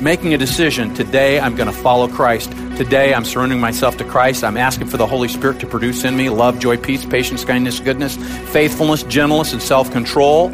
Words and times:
making 0.00 0.34
a 0.34 0.38
decision 0.38 0.94
today 0.94 1.40
I'm 1.40 1.56
going 1.56 1.68
to 1.68 1.76
follow 1.76 2.08
Christ. 2.08 2.52
Today 2.76 3.14
I'm 3.14 3.24
surrendering 3.24 3.60
myself 3.60 3.96
to 3.98 4.04
Christ. 4.04 4.44
I'm 4.44 4.56
asking 4.56 4.86
for 4.86 4.96
the 4.96 5.06
Holy 5.06 5.28
Spirit 5.28 5.60
to 5.60 5.66
produce 5.66 6.04
in 6.04 6.16
me 6.16 6.28
love, 6.30 6.58
joy, 6.58 6.76
peace, 6.76 7.04
patience, 7.04 7.44
kindness, 7.44 7.80
goodness, 7.80 8.16
faithfulness, 8.52 9.02
gentleness, 9.04 9.52
and 9.52 9.62
self 9.62 9.90
control. 9.90 10.50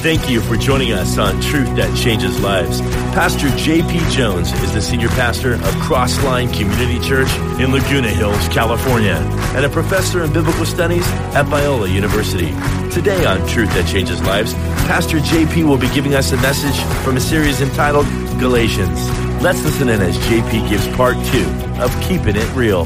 Thank 0.00 0.30
you 0.30 0.40
for 0.40 0.56
joining 0.56 0.92
us 0.92 1.18
on 1.18 1.40
Truth 1.40 1.76
That 1.76 1.94
Changes 1.94 2.40
Lives. 2.40 2.80
Pastor 3.18 3.48
J.P. 3.56 3.98
Jones 4.10 4.52
is 4.62 4.72
the 4.72 4.80
senior 4.80 5.08
pastor 5.08 5.54
of 5.54 5.74
Crossline 5.82 6.56
Community 6.56 7.00
Church 7.00 7.28
in 7.58 7.72
Laguna 7.72 8.10
Hills, 8.10 8.46
California, 8.46 9.14
and 9.56 9.64
a 9.64 9.68
professor 9.68 10.22
in 10.22 10.32
biblical 10.32 10.64
studies 10.64 11.04
at 11.34 11.46
Biola 11.46 11.92
University. 11.92 12.52
Today 12.92 13.26
on 13.26 13.44
Truth 13.48 13.70
That 13.70 13.88
Changes 13.88 14.22
Lives, 14.22 14.54
Pastor 14.86 15.18
J.P. 15.18 15.64
will 15.64 15.78
be 15.78 15.92
giving 15.92 16.14
us 16.14 16.30
a 16.30 16.36
message 16.36 16.78
from 17.02 17.16
a 17.16 17.20
series 17.20 17.60
entitled 17.60 18.06
Galatians. 18.38 19.10
Let's 19.42 19.64
listen 19.64 19.88
in 19.88 20.00
as 20.00 20.16
J.P. 20.28 20.68
gives 20.68 20.86
part 20.96 21.16
two 21.26 21.44
of 21.82 21.90
Keeping 22.02 22.36
It 22.36 22.54
Real. 22.54 22.84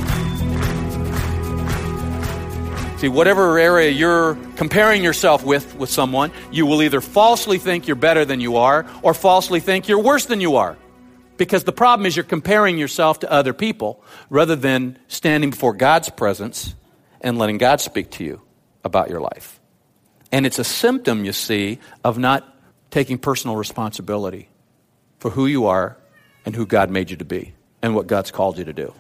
See, 3.03 3.09
whatever 3.09 3.59
area 3.59 3.91
you're 3.91 4.37
comparing 4.55 5.03
yourself 5.03 5.45
with 5.45 5.75
with 5.75 5.91
someone, 5.91 6.31
you 6.53 6.67
will 6.67 6.85
either 6.85 7.01
falsely 7.01 7.59
think 7.59 7.89
you're 7.89 7.97
better 7.97 8.25
than 8.25 8.39
you 8.39 8.59
are 8.59 8.87
or 9.03 9.13
falsely 9.13 9.59
think 9.59 9.89
you're 9.89 9.99
worse 9.99 10.27
than 10.27 10.41
you 10.41 10.55
are. 10.55 10.77
Because 11.37 11.65
the 11.65 11.73
problem 11.73 12.07
is 12.07 12.15
you're 12.15 12.23
comparing 12.23 12.79
yourself 12.79 13.19
to 13.19 13.33
other 13.33 13.53
people 13.53 14.05
rather 14.31 14.55
than 14.55 15.01
standing 15.09 15.51
before 15.51 15.73
God's 15.73 16.11
presence 16.11 16.77
and 17.21 17.39
letting 17.39 17.59
God 17.59 17.81
speak 17.81 18.09
to 18.13 18.25
you 18.25 18.41
about 18.85 19.11
your 19.11 19.21
life. 19.21 19.59
And 20.31 20.47
it's 20.47 20.61
a 20.61 20.65
symptom, 20.65 21.25
you 21.25 21.33
see, 21.33 21.81
of 22.05 22.19
not 22.19 22.57
taking 22.93 23.19
personal 23.19 23.57
responsibility 23.57 24.49
for 25.19 25.31
who 25.31 25.47
you 25.47 25.67
are 25.67 25.97
and 26.47 26.55
who 26.55 26.67
God 26.67 26.89
made 26.89 27.11
you 27.11 27.17
to 27.17 27.25
be 27.25 27.53
and 27.83 27.97
what 27.97 28.07
God's 28.07 28.31
called 28.31 28.59
you 28.59 28.65
to 28.67 28.73
do. 28.73 28.95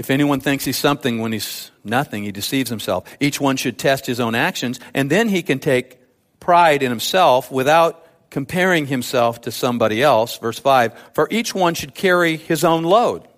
If 0.00 0.08
anyone 0.08 0.40
thinks 0.40 0.64
he's 0.64 0.78
something 0.78 1.20
when 1.20 1.30
he's 1.30 1.70
nothing, 1.84 2.22
he 2.22 2.32
deceives 2.32 2.70
himself. 2.70 3.04
Each 3.20 3.38
one 3.38 3.58
should 3.58 3.78
test 3.78 4.06
his 4.06 4.18
own 4.18 4.34
actions, 4.34 4.80
and 4.94 5.10
then 5.10 5.28
he 5.28 5.42
can 5.42 5.58
take 5.58 5.98
pride 6.40 6.82
in 6.82 6.88
himself 6.88 7.52
without 7.52 8.02
comparing 8.30 8.86
himself 8.86 9.42
to 9.42 9.52
somebody 9.52 10.02
else. 10.02 10.38
Verse 10.38 10.58
5 10.58 10.98
For 11.12 11.28
each 11.30 11.54
one 11.54 11.74
should 11.74 11.94
carry 11.94 12.38
his 12.38 12.64
own 12.64 12.84
load. 12.84 13.28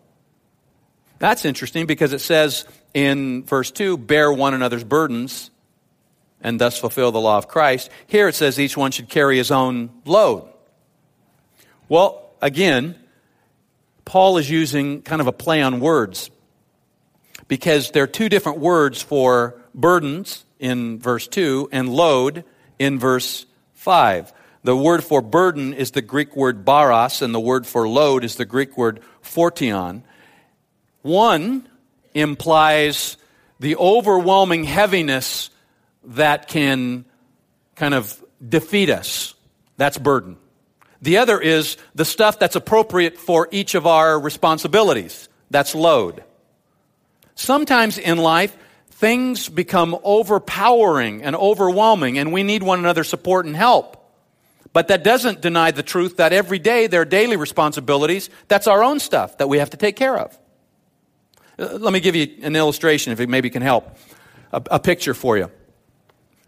That's 1.18 1.44
interesting 1.44 1.86
because 1.86 2.12
it 2.12 2.20
says 2.20 2.64
in 2.94 3.42
verse 3.42 3.72
2 3.72 3.98
bear 3.98 4.32
one 4.32 4.54
another's 4.54 4.84
burdens 4.84 5.50
and 6.42 6.60
thus 6.60 6.78
fulfill 6.78 7.10
the 7.10 7.20
law 7.20 7.38
of 7.38 7.48
Christ. 7.48 7.90
Here 8.06 8.28
it 8.28 8.36
says 8.36 8.60
each 8.60 8.76
one 8.76 8.92
should 8.92 9.08
carry 9.08 9.36
his 9.36 9.50
own 9.50 9.90
load. 10.04 10.48
Well, 11.88 12.30
again, 12.40 12.94
Paul 14.04 14.38
is 14.38 14.48
using 14.48 15.02
kind 15.02 15.20
of 15.20 15.26
a 15.26 15.32
play 15.32 15.60
on 15.60 15.80
words 15.80 16.30
because 17.52 17.90
there 17.90 18.02
are 18.02 18.06
two 18.06 18.30
different 18.30 18.60
words 18.60 19.02
for 19.02 19.60
burdens 19.74 20.46
in 20.58 20.98
verse 20.98 21.28
2 21.28 21.68
and 21.70 21.86
load 21.86 22.44
in 22.78 22.98
verse 22.98 23.44
5. 23.74 24.32
The 24.64 24.74
word 24.74 25.04
for 25.04 25.20
burden 25.20 25.74
is 25.74 25.90
the 25.90 26.00
Greek 26.00 26.34
word 26.34 26.64
baros, 26.64 27.20
and 27.20 27.34
the 27.34 27.38
word 27.38 27.66
for 27.66 27.86
load 27.86 28.24
is 28.24 28.36
the 28.36 28.46
Greek 28.46 28.78
word 28.78 29.00
phortion. 29.22 30.02
One 31.02 31.68
implies 32.14 33.18
the 33.60 33.76
overwhelming 33.76 34.64
heaviness 34.64 35.50
that 36.04 36.48
can 36.48 37.04
kind 37.76 37.92
of 37.92 38.18
defeat 38.48 38.88
us. 38.88 39.34
That's 39.76 39.98
burden. 39.98 40.38
The 41.02 41.18
other 41.18 41.38
is 41.38 41.76
the 41.94 42.06
stuff 42.06 42.38
that's 42.38 42.56
appropriate 42.56 43.18
for 43.18 43.46
each 43.50 43.74
of 43.74 43.86
our 43.86 44.18
responsibilities. 44.18 45.28
That's 45.50 45.74
load. 45.74 46.24
Sometimes 47.34 47.98
in 47.98 48.18
life, 48.18 48.56
things 48.90 49.48
become 49.48 49.98
overpowering 50.04 51.22
and 51.22 51.34
overwhelming, 51.34 52.18
and 52.18 52.32
we 52.32 52.42
need 52.42 52.62
one 52.62 52.78
another's 52.78 53.08
support 53.08 53.46
and 53.46 53.56
help. 53.56 53.98
But 54.72 54.88
that 54.88 55.04
doesn't 55.04 55.40
deny 55.40 55.70
the 55.70 55.82
truth 55.82 56.16
that 56.16 56.32
every 56.32 56.58
day 56.58 56.86
there 56.86 57.02
are 57.02 57.04
daily 57.04 57.36
responsibilities. 57.36 58.30
That's 58.48 58.66
our 58.66 58.82
own 58.82 59.00
stuff 59.00 59.38
that 59.38 59.48
we 59.48 59.58
have 59.58 59.70
to 59.70 59.76
take 59.76 59.96
care 59.96 60.16
of. 60.16 60.38
Uh, 61.58 61.78
let 61.78 61.92
me 61.92 62.00
give 62.00 62.16
you 62.16 62.28
an 62.42 62.56
illustration 62.56 63.12
if 63.12 63.20
it 63.20 63.28
maybe 63.28 63.50
can 63.50 63.62
help. 63.62 63.96
A, 64.52 64.62
a 64.72 64.78
picture 64.78 65.14
for 65.14 65.36
you. 65.36 65.50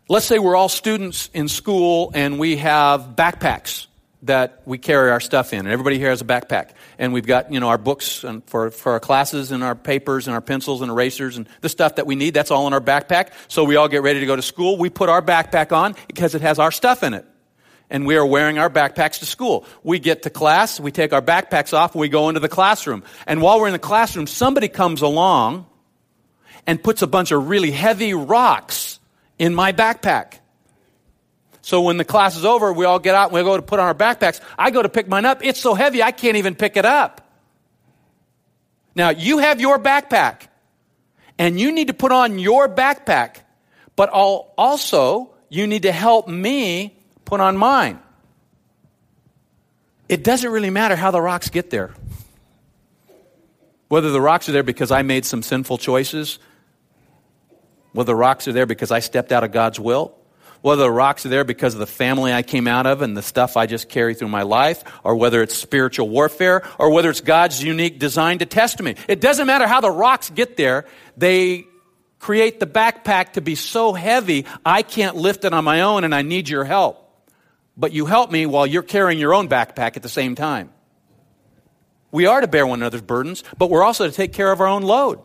Let's 0.09 0.27
say 0.27 0.39
we're 0.39 0.57
all 0.57 0.69
students 0.69 1.31
in 1.35 1.49
school 1.49 2.13
and 2.15 2.39
we 2.39 2.57
have 2.57 3.15
backpacks 3.17 3.87
that 4.25 4.63
we 4.65 4.79
carry 4.79 5.11
our 5.11 5.21
stuff 5.21 5.53
in. 5.53 5.61
And 5.61 5.69
everybody 5.69 5.99
here 5.99 6.11
has 6.11 6.21
a 6.21 6.25
backpack. 6.25 6.71
And 6.99 7.13
we've 7.13 7.27
got, 7.27 7.53
you 7.53 7.61
know, 7.61 7.69
our 7.69 7.79
books 7.79 8.25
and 8.25 8.43
for, 8.49 8.71
for 8.71 8.93
our 8.93 9.01
classes 9.01 9.53
and 9.53 9.63
our 9.63 9.75
papers 9.75 10.27
and 10.27 10.35
our 10.35 10.41
pencils 10.41 10.81
and 10.81 10.91
erasers 10.91 11.37
and 11.37 11.49
the 11.61 11.69
stuff 11.69 11.97
that 11.97 12.07
we 12.07 12.15
need. 12.15 12.35
That's 12.35 12.51
all 12.51 12.67
in 12.67 12.73
our 12.73 12.81
backpack. 12.81 13.33
So 13.49 13.65
we 13.65 13.77
all 13.77 13.89
get 13.89 14.03
ready 14.03 14.21
to 14.21 14.27
go 14.27 14.37
to 14.37 14.43
school. 14.43 14.79
We 14.79 14.91
put 14.91 15.09
our 15.09 15.23
backpack 15.23 15.73
on 15.73 15.95
because 16.07 16.35
it 16.35 16.41
has 16.41 16.59
our 16.59 16.73
stuff 16.73 17.03
in 17.03 17.15
it. 17.15 17.27
And 17.91 18.07
we 18.07 18.17
are 18.17 18.25
wearing 18.25 18.59
our 18.59 18.71
backpacks 18.71 19.19
to 19.19 19.27
school. 19.27 19.67
We 19.83 19.99
get 19.99 20.23
to 20.23 20.31
class, 20.31 20.81
we 20.81 20.91
take 20.91 21.13
our 21.13 21.21
backpacks 21.21 21.75
off, 21.75 21.95
we 21.95 22.09
go 22.09 22.29
into 22.31 22.41
the 22.41 22.49
classroom. 22.49 23.05
And 23.27 23.43
while 23.43 23.61
we're 23.61 23.67
in 23.67 23.75
the 23.75 23.79
classroom, 23.79 24.27
somebody 24.27 24.69
comes 24.69 25.03
along 25.03 25.67
and 26.67 26.83
puts 26.83 27.03
a 27.03 27.07
bunch 27.07 27.31
of 27.31 27.49
really 27.49 27.71
heavy 27.71 28.15
rocks 28.15 28.99
in 29.39 29.55
my 29.55 29.73
backpack. 29.73 30.39
So 31.65 31.81
when 31.81 31.97
the 31.97 32.05
class 32.05 32.37
is 32.37 32.45
over, 32.45 32.75
we 32.75 32.85
all 32.85 32.99
get 32.99 33.15
out 33.15 33.29
and 33.29 33.33
we 33.33 33.43
go 33.43 33.57
to 33.57 33.63
put 33.63 33.81
on 33.81 33.87
our 33.87 33.95
backpacks. 33.95 34.39
I 34.59 34.71
go 34.71 34.83
to 34.83 34.89
pick 34.91 35.09
mine 35.09 35.25
up. 35.25 35.43
It's 35.43 35.59
so 35.59 35.73
heavy, 35.73 36.03
I 36.03 36.11
can't 36.11 36.37
even 36.37 36.55
pick 36.55 36.77
it 36.77 36.85
up. 36.85 37.27
Now, 38.95 39.09
you 39.09 39.39
have 39.39 39.63
your 39.63 39.79
backpack, 39.79 40.49
and 41.39 41.59
you 41.59 41.73
need 41.73 41.87
to 41.87 41.95
put 41.95 42.13
on 42.13 42.39
your 42.39 42.69
backpack, 42.69 43.37
but 43.97 44.11
also, 44.11 45.31
you 45.49 45.67
need 45.67 45.85
to 45.85 45.93
help 45.93 46.29
me 46.29 46.99
put 47.25 47.41
on 47.41 47.57
mine. 47.57 47.99
It 50.07 50.23
doesn't 50.23 50.51
really 50.51 50.69
matter 50.69 50.97
how 50.97 51.13
the 51.13 51.21
rocks 51.23 51.49
get 51.49 51.71
there. 51.71 51.95
Whether 53.89 54.11
the 54.11 54.21
rocks 54.21 54.51
are 54.51 54.53
there 54.53 54.63
because 54.63 54.91
I 54.91 55.01
made 55.01 55.25
some 55.25 55.43
sinful 55.43 55.79
choices, 55.79 56.39
whether 57.93 58.09
the 58.09 58.17
rocks 58.17 58.47
are 58.49 58.53
there 58.53 58.67
because 58.67 58.91
I 58.91 58.99
stepped 58.99 59.33
out 59.33 59.45
of 59.45 59.51
God's 59.51 59.81
will, 59.81 60.15
whether 60.65 60.85
the 60.85 60.91
rocks 60.91 61.27
are 61.27 61.29
there 61.29 61.45
because 61.45 61.75
of 61.75 61.81
the 61.81 61.87
family 61.87 62.33
I 62.33 62.43
came 62.43 62.67
out 62.67 62.87
of 62.87 63.03
and 63.03 63.15
the 63.15 63.21
stuff 63.21 63.55
I 63.55 63.67
just 63.67 63.91
carry 63.91 64.15
through 64.15 64.29
my 64.29 64.45
life, 64.45 64.83
or 65.05 65.15
whether 65.15 65.43
it's 65.43 65.55
spiritual 65.55 66.09
warfare, 66.09 66.67
or 66.79 66.89
whether 66.89 67.11
it's 67.11 67.21
God's 67.21 67.63
unique 67.63 67.99
design 67.99 68.39
to 68.39 68.47
test 68.47 68.81
me. 68.81 68.95
It 69.07 69.21
doesn't 69.21 69.47
matter 69.47 69.67
how 69.67 69.83
the 69.83 69.91
rocks 69.91 70.31
get 70.31 70.57
there, 70.57 70.87
they 71.19 71.67
create 72.19 72.61
the 72.61 72.67
backpack 72.67 73.35
to 73.35 73.43
be 73.43 73.57
so 73.57 73.93
heavy 73.93 74.47
I 74.65 74.81
can't 74.81 75.17
lift 75.17 75.45
it 75.45 75.53
on 75.53 75.65
my 75.65 75.83
own 75.83 76.03
and 76.03 76.15
I 76.15 76.23
need 76.23 76.49
your 76.49 76.65
help. 76.65 77.29
But 77.77 77.93
you 77.93 78.07
help 78.07 78.33
me 78.33 78.47
while 78.47 78.67
you're 78.67 78.83
carrying 78.83 79.21
your 79.21 79.35
own 79.35 79.51
backpack 79.51 79.99
at 79.99 80.03
the 80.03 80.09
same 80.09 80.35
time. 80.35 80.73
We 82.11 82.25
are 82.25 82.41
to 82.41 82.49
bear 82.49 82.67
one 82.67 82.81
another's 82.81 83.03
burdens, 83.03 83.45
but 83.59 83.69
we're 83.69 83.83
also 83.83 84.07
to 84.07 84.15
take 84.15 84.33
care 84.33 84.51
of 84.51 84.63
our 84.63 84.69
own 84.69 84.81
load, 84.83 85.21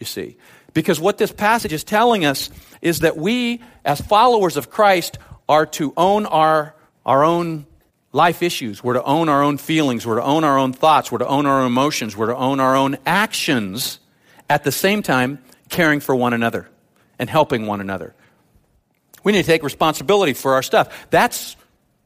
you 0.00 0.06
see. 0.06 0.38
Because 0.72 0.98
what 0.98 1.18
this 1.18 1.32
passage 1.32 1.74
is 1.74 1.84
telling 1.84 2.24
us 2.24 2.48
is 2.80 3.00
that 3.00 3.16
we, 3.16 3.62
as 3.84 4.00
followers 4.00 4.56
of 4.56 4.70
Christ, 4.70 5.18
are 5.48 5.66
to 5.66 5.92
own 5.96 6.26
our, 6.26 6.74
our 7.04 7.24
own 7.24 7.66
life 8.12 8.42
issues. 8.42 8.82
We're 8.82 8.94
to 8.94 9.04
own 9.04 9.28
our 9.28 9.42
own 9.42 9.58
feelings. 9.58 10.06
We're 10.06 10.16
to 10.16 10.24
own 10.24 10.44
our 10.44 10.58
own 10.58 10.72
thoughts. 10.72 11.12
We're 11.12 11.18
to 11.18 11.26
own 11.26 11.46
our 11.46 11.64
emotions. 11.64 12.16
We're 12.16 12.26
to 12.26 12.36
own 12.36 12.60
our 12.60 12.76
own 12.76 12.98
actions 13.06 14.00
at 14.48 14.64
the 14.64 14.72
same 14.72 15.02
time 15.02 15.42
caring 15.68 16.00
for 16.00 16.14
one 16.14 16.32
another 16.32 16.68
and 17.18 17.28
helping 17.28 17.66
one 17.66 17.80
another. 17.80 18.14
We 19.24 19.32
need 19.32 19.42
to 19.42 19.46
take 19.46 19.62
responsibility 19.62 20.32
for 20.32 20.54
our 20.54 20.62
stuff. 20.62 21.10
That's, 21.10 21.56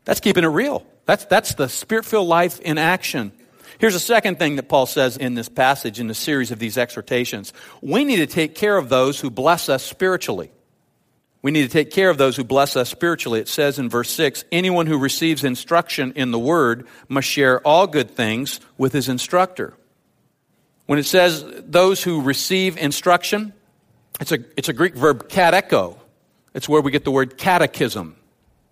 that's 0.05 0.21
keeping 0.21 0.45
it 0.45 0.49
real. 0.49 0.87
That's, 1.05 1.25
that's 1.27 1.55
the 1.55 1.69
spirit 1.69 2.05
filled 2.05 2.29
life 2.29 2.61
in 2.61 2.79
action. 2.79 3.33
Here's 3.79 3.95
a 3.95 4.01
second 4.01 4.39
thing 4.39 4.57
that 4.57 4.69
Paul 4.69 4.87
says 4.87 5.17
in 5.17 5.35
this 5.35 5.49
passage, 5.49 5.99
in 5.99 6.07
the 6.07 6.15
series 6.15 6.51
of 6.51 6.59
these 6.59 6.79
exhortations. 6.79 7.53
We 7.81 8.05
need 8.05 8.17
to 8.17 8.27
take 8.27 8.55
care 8.55 8.77
of 8.77 8.89
those 8.89 9.19
who 9.19 9.31
bless 9.31 9.69
us 9.69 9.83
spiritually. 9.83 10.53
We 11.43 11.51
need 11.51 11.63
to 11.63 11.69
take 11.69 11.91
care 11.91 12.09
of 12.09 12.19
those 12.19 12.37
who 12.37 12.45
bless 12.45 12.77
us 12.77 12.89
spiritually. 12.89 13.41
It 13.41 13.49
says 13.49 13.79
in 13.79 13.91
verse 13.91 14.11
6 14.11 14.45
anyone 14.53 14.87
who 14.87 14.97
receives 14.97 15.43
instruction 15.43 16.13
in 16.15 16.31
the 16.31 16.39
word 16.39 16.87
must 17.09 17.29
share 17.29 17.61
all 17.61 17.87
good 17.87 18.13
things 18.13 18.61
with 18.79 18.93
his 18.93 19.09
instructor. 19.09 19.75
When 20.87 20.99
it 20.99 21.07
says 21.07 21.45
those 21.59 22.03
who 22.03 22.23
receive 22.23 22.77
instruction, 22.77 23.53
it's 24.21 24.31
a, 24.31 24.39
it's 24.57 24.69
a 24.69 24.73
Greek 24.73 24.95
verb 24.95 25.29
kateko. 25.29 25.99
It's 26.55 26.69
where 26.69 26.81
we 26.81 26.91
get 26.91 27.05
the 27.05 27.11
word 27.11 27.39
catechism. 27.39 28.17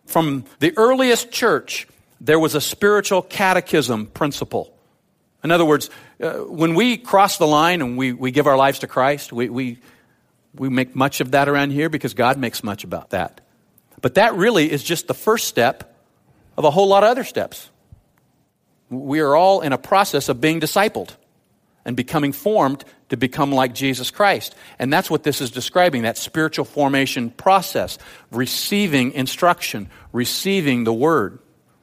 From 0.07 0.45
the 0.61 0.73
earliest 0.77 1.33
church, 1.33 1.89
there 2.21 2.39
was 2.39 2.55
a 2.55 2.61
spiritual 2.61 3.23
catechism 3.23 4.07
principle 4.07 4.75
In 5.43 5.51
other 5.51 5.65
words, 5.65 5.89
uh, 6.21 6.35
when 6.35 6.75
we 6.75 6.99
cross 6.99 7.39
the 7.39 7.47
line 7.47 7.81
and 7.81 7.97
we, 7.97 8.13
we 8.13 8.31
give 8.31 8.47
our 8.47 8.57
lives 8.57 8.81
to 8.81 8.87
Christ, 8.87 9.33
we, 9.33 9.49
we, 9.49 9.79
we 10.55 10.69
make 10.69 10.95
much 10.97 11.21
of 11.21 11.31
that 11.33 11.49
around 11.49 11.71
here 11.71 11.89
because 11.89 12.15
God 12.15 12.39
makes 12.39 12.63
much 12.65 12.85
about 12.85 13.11
that. 13.11 13.41
But 14.01 14.15
that 14.15 14.35
really 14.35 14.71
is 14.71 14.83
just 14.83 15.07
the 15.07 15.15
first 15.15 15.49
step 15.49 15.97
of 16.57 16.65
a 16.65 16.71
whole 16.71 16.89
lot 16.89 17.05
of 17.05 17.11
other 17.11 17.25
steps. 17.25 17.71
We 18.89 19.21
are 19.21 19.37
all 19.37 19.61
in 19.61 19.73
a 19.73 19.79
process 19.79 20.29
of 20.29 20.41
being 20.41 20.61
discipled 20.61 21.11
and 21.85 21.97
becoming 21.97 22.33
formed 22.33 22.85
to 23.09 23.17
become 23.17 23.53
like 23.53 23.75
Jesus 23.75 24.11
Christ. 24.11 24.55
And 24.79 24.93
that's 24.93 25.11
what 25.11 25.23
this 25.23 25.41
is 25.41 25.51
describing 25.51 26.03
that 26.03 26.19
spiritual 26.19 26.65
formation 26.65 27.31
process, 27.31 27.99
receiving 28.31 29.13
instruction, 29.13 29.89
receiving 30.13 30.85
the 30.85 30.93
word, 30.93 31.39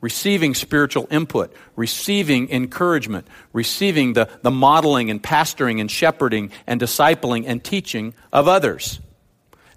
receiving 0.07 0.55
spiritual 0.55 1.05
input, 1.11 1.53
receiving 1.75 2.49
encouragement, 2.49 3.27
receiving 3.51 4.13
the, 4.13 4.29
the 4.41 4.49
modeling 4.49 5.11
and 5.11 5.21
pastoring 5.21 5.81
and 5.81 5.91
shepherding 5.91 6.49
and 6.65 6.79
discipling 6.79 7.43
and 7.45 7.61
teaching 7.61 8.13
of 8.31 8.47
others. 8.47 9.01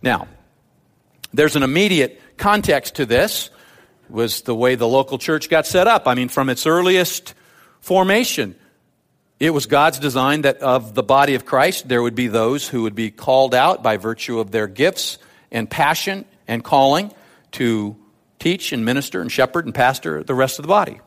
Now, 0.02 0.28
there's 1.34 1.56
an 1.56 1.64
immediate 1.64 2.22
context 2.36 2.94
to 2.94 3.06
this 3.06 3.50
was 4.08 4.42
the 4.42 4.54
way 4.54 4.76
the 4.76 4.86
local 4.86 5.18
church 5.18 5.50
got 5.50 5.66
set 5.66 5.88
up. 5.88 6.06
I 6.06 6.14
mean, 6.14 6.28
from 6.28 6.48
its 6.48 6.64
earliest 6.64 7.34
formation, 7.80 8.54
it 9.40 9.50
was 9.50 9.66
God's 9.66 9.98
design 9.98 10.42
that 10.42 10.58
of 10.58 10.94
the 10.94 11.02
body 11.02 11.34
of 11.34 11.44
Christ, 11.44 11.88
there 11.88 12.00
would 12.00 12.14
be 12.14 12.28
those 12.28 12.68
who 12.68 12.82
would 12.82 12.94
be 12.94 13.10
called 13.10 13.52
out 13.52 13.82
by 13.82 13.96
virtue 13.96 14.38
of 14.38 14.52
their 14.52 14.68
gifts 14.68 15.18
and 15.50 15.68
passion 15.68 16.24
and 16.46 16.62
calling 16.62 17.12
to 17.58 17.96
teach 18.40 18.72
and 18.72 18.84
minister 18.84 19.20
and 19.20 19.31
shepherd 19.31 19.66
and 19.66 19.75
pastor 19.75 20.25
the 20.25 20.34
rest 20.34 20.58
of 20.58 20.64
the 20.64 20.69
body. 20.69 21.00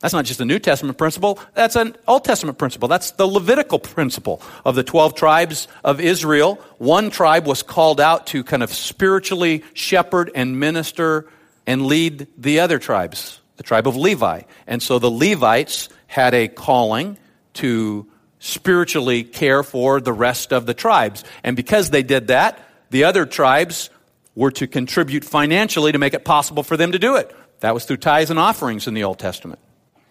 That's 0.00 0.14
not 0.14 0.24
just 0.24 0.40
a 0.40 0.44
New 0.44 0.58
Testament 0.58 0.98
principle, 0.98 1.38
that's 1.54 1.76
an 1.76 1.96
Old 2.08 2.24
Testament 2.24 2.58
principle. 2.58 2.88
That's 2.88 3.12
the 3.12 3.26
Levitical 3.26 3.78
principle 3.78 4.42
of 4.64 4.74
the 4.74 4.82
12 4.82 5.14
tribes 5.14 5.68
of 5.84 6.00
Israel. 6.00 6.56
One 6.78 7.10
tribe 7.10 7.46
was 7.46 7.62
called 7.62 8.00
out 8.00 8.26
to 8.28 8.42
kind 8.42 8.64
of 8.64 8.72
spiritually 8.72 9.62
shepherd 9.74 10.30
and 10.34 10.58
minister 10.58 11.28
and 11.68 11.86
lead 11.86 12.26
the 12.36 12.58
other 12.60 12.80
tribes, 12.80 13.40
the 13.56 13.62
tribe 13.62 13.86
of 13.86 13.96
Levi. 13.96 14.42
And 14.66 14.82
so 14.82 14.98
the 14.98 15.10
Levites 15.10 15.88
had 16.08 16.34
a 16.34 16.48
calling 16.48 17.16
to 17.54 18.08
spiritually 18.40 19.22
care 19.22 19.62
for 19.62 20.00
the 20.00 20.12
rest 20.12 20.52
of 20.52 20.66
the 20.66 20.74
tribes. 20.74 21.22
And 21.44 21.54
because 21.54 21.90
they 21.90 22.02
did 22.02 22.26
that, 22.26 22.58
the 22.90 23.04
other 23.04 23.24
tribes 23.24 23.88
were 24.34 24.50
to 24.52 24.66
contribute 24.66 25.24
financially 25.24 25.92
to 25.92 25.98
make 25.98 26.14
it 26.14 26.24
possible 26.24 26.62
for 26.62 26.76
them 26.76 26.92
to 26.92 26.98
do 26.98 27.16
it. 27.16 27.34
That 27.60 27.74
was 27.74 27.84
through 27.84 27.98
tithes 27.98 28.30
and 28.30 28.38
offerings 28.38 28.86
in 28.86 28.94
the 28.94 29.04
Old 29.04 29.18
Testament. 29.18 29.60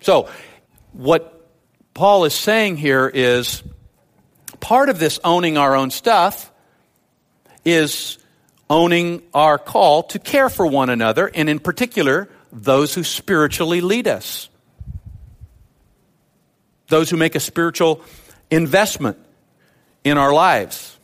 So, 0.01 0.29
what 0.93 1.47
Paul 1.93 2.25
is 2.25 2.33
saying 2.33 2.77
here 2.77 3.09
is 3.13 3.63
part 4.59 4.89
of 4.89 4.99
this 4.99 5.19
owning 5.23 5.57
our 5.57 5.75
own 5.75 5.91
stuff 5.91 6.51
is 7.63 8.17
owning 8.69 9.21
our 9.33 9.57
call 9.57 10.03
to 10.03 10.19
care 10.19 10.49
for 10.49 10.65
one 10.65 10.89
another, 10.89 11.29
and 11.33 11.49
in 11.49 11.59
particular, 11.59 12.29
those 12.51 12.95
who 12.95 13.03
spiritually 13.03 13.81
lead 13.81 14.07
us 14.07 14.49
those 16.91 17.09
who 17.09 17.17
make 17.17 17.33
a 17.33 17.39
spiritual 17.39 18.01
investment 18.51 19.17
in 20.03 20.19
our 20.19 20.31
lives. 20.31 20.99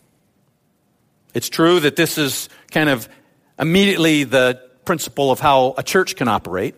It's 1.34 1.50
true 1.50 1.80
that 1.80 1.96
this 1.96 2.20
is 2.20 2.50
kind 2.78 2.90
of 2.92 3.10
immediately 3.58 4.24
the 4.24 4.62
principle 4.86 5.32
of 5.32 5.40
how 5.40 5.74
a 5.80 5.84
church 5.84 6.16
can 6.16 6.28
operate, 6.28 6.76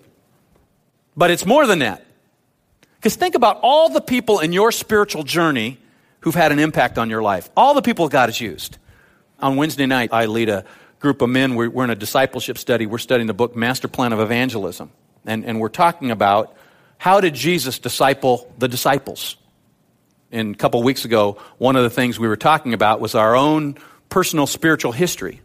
but 1.18 1.30
it's 1.30 1.46
more 1.46 1.68
than 1.68 1.80
that. 1.80 2.06
Because 2.96 3.18
think 3.18 3.36
about 3.36 3.60
all 3.64 3.90
the 3.90 4.00
people 4.00 4.40
in 4.40 4.54
your 4.54 4.72
spiritual 4.72 5.24
journey 5.24 5.78
who've 6.22 6.36
had 6.36 6.54
an 6.54 6.60
impact 6.60 6.98
on 6.98 7.10
your 7.10 7.22
life, 7.22 7.50
all 7.58 7.74
the 7.74 7.82
people 7.82 8.08
God 8.08 8.30
has 8.30 8.40
used. 8.40 8.78
On 9.42 9.58
Wednesday 9.58 9.88
night, 9.88 10.12
I 10.14 10.28
lead 10.28 10.48
a 10.48 10.64
group 11.02 11.22
of 11.22 11.30
men. 11.30 11.56
We're, 11.56 11.84
in 11.84 11.90
a 11.90 11.96
discipleship 11.96 12.58
study. 12.58 12.86
We're 12.86 12.98
studying 12.98 13.28
the 13.28 13.34
book 13.34 13.58
Master 13.58 13.90
Plan 13.90 14.14
of 14.14 14.22
Evangelism. 14.22 14.92
And, 15.26 15.44
and 15.44 15.60
we're 15.60 15.68
talking 15.68 16.12
about 16.12 16.56
how 16.98 17.20
did 17.20 17.34
Jesus 17.34 17.78
disciple 17.78 18.50
the 18.58 18.70
disciples? 18.70 19.36
And 20.32 20.56
a 20.56 20.58
couple 20.58 20.82
weeks 20.82 21.04
ago, 21.04 21.42
one 21.58 21.76
of 21.76 21.84
the 21.84 21.90
things 21.90 22.18
we 22.18 22.30
were 22.30 22.38
talking 22.38 22.74
about 22.74 23.02
was 23.02 23.16
our 23.16 23.36
own 23.36 23.76
personal 24.08 24.48
spiritual 24.48 24.94
history. 24.94 25.42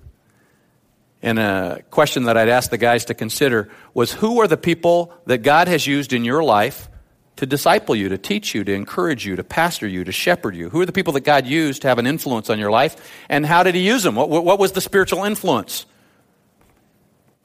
And 1.24 1.40
a 1.40 1.82
question 1.90 2.24
that 2.24 2.36
I'd 2.36 2.48
ask 2.48 2.70
the 2.70 2.78
guys 2.78 3.06
to 3.06 3.14
consider 3.14 3.68
was 3.94 4.12
who 4.12 4.40
are 4.40 4.46
the 4.46 4.56
people 4.56 5.12
that 5.26 5.38
God 5.38 5.66
has 5.66 5.86
used 5.86 6.12
in 6.12 6.24
your 6.24 6.44
life 6.44 6.88
to 7.36 7.46
disciple 7.46 7.96
you, 7.96 8.10
to 8.10 8.18
teach 8.18 8.54
you, 8.54 8.62
to 8.62 8.72
encourage 8.72 9.26
you, 9.26 9.34
to 9.34 9.42
pastor 9.42 9.88
you, 9.88 10.04
to 10.04 10.12
shepherd 10.12 10.54
you? 10.54 10.68
Who 10.68 10.82
are 10.82 10.86
the 10.86 10.92
people 10.92 11.14
that 11.14 11.24
God 11.24 11.46
used 11.46 11.82
to 11.82 11.88
have 11.88 11.98
an 11.98 12.06
influence 12.06 12.48
on 12.48 12.60
your 12.60 12.70
life? 12.70 12.94
And 13.28 13.44
how 13.44 13.64
did 13.64 13.74
He 13.74 13.84
use 13.84 14.04
them? 14.04 14.14
What, 14.14 14.28
what 14.28 14.58
was 14.60 14.72
the 14.72 14.80
spiritual 14.80 15.24
influence? 15.24 15.86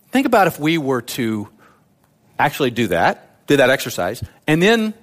Think 0.09 0.27
about 0.27 0.47
if 0.47 0.59
we 0.59 0.77
were 0.77 1.01
to 1.01 1.49
actually 2.37 2.71
do 2.71 2.87
that 2.87 3.29
do 3.49 3.57
that 3.57 3.71
exercise, 3.71 4.23
and 4.47 4.61
then 4.61 4.93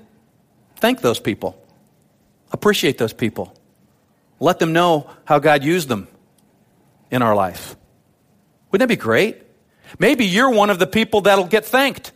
thank 0.77 1.01
those 1.01 1.19
people, 1.19 1.61
appreciate 2.53 2.97
those 2.97 3.13
people, 3.13 3.53
let 4.39 4.61
them 4.61 4.73
know 4.73 5.11
how 5.25 5.41
God 5.41 5.65
used 5.65 5.89
them 5.89 6.07
in 7.11 7.23
our 7.23 7.35
life. 7.35 7.77
Wouldn't 8.77 8.91
that 8.91 8.95
be 8.95 9.01
great? 9.01 9.43
Maybe 9.99 10.27
you're 10.27 10.51
one 10.51 10.69
of 10.69 10.79
the 10.79 10.87
people 10.87 11.23
that'll 11.23 11.47
get 11.47 11.65
thanked. 11.65 12.13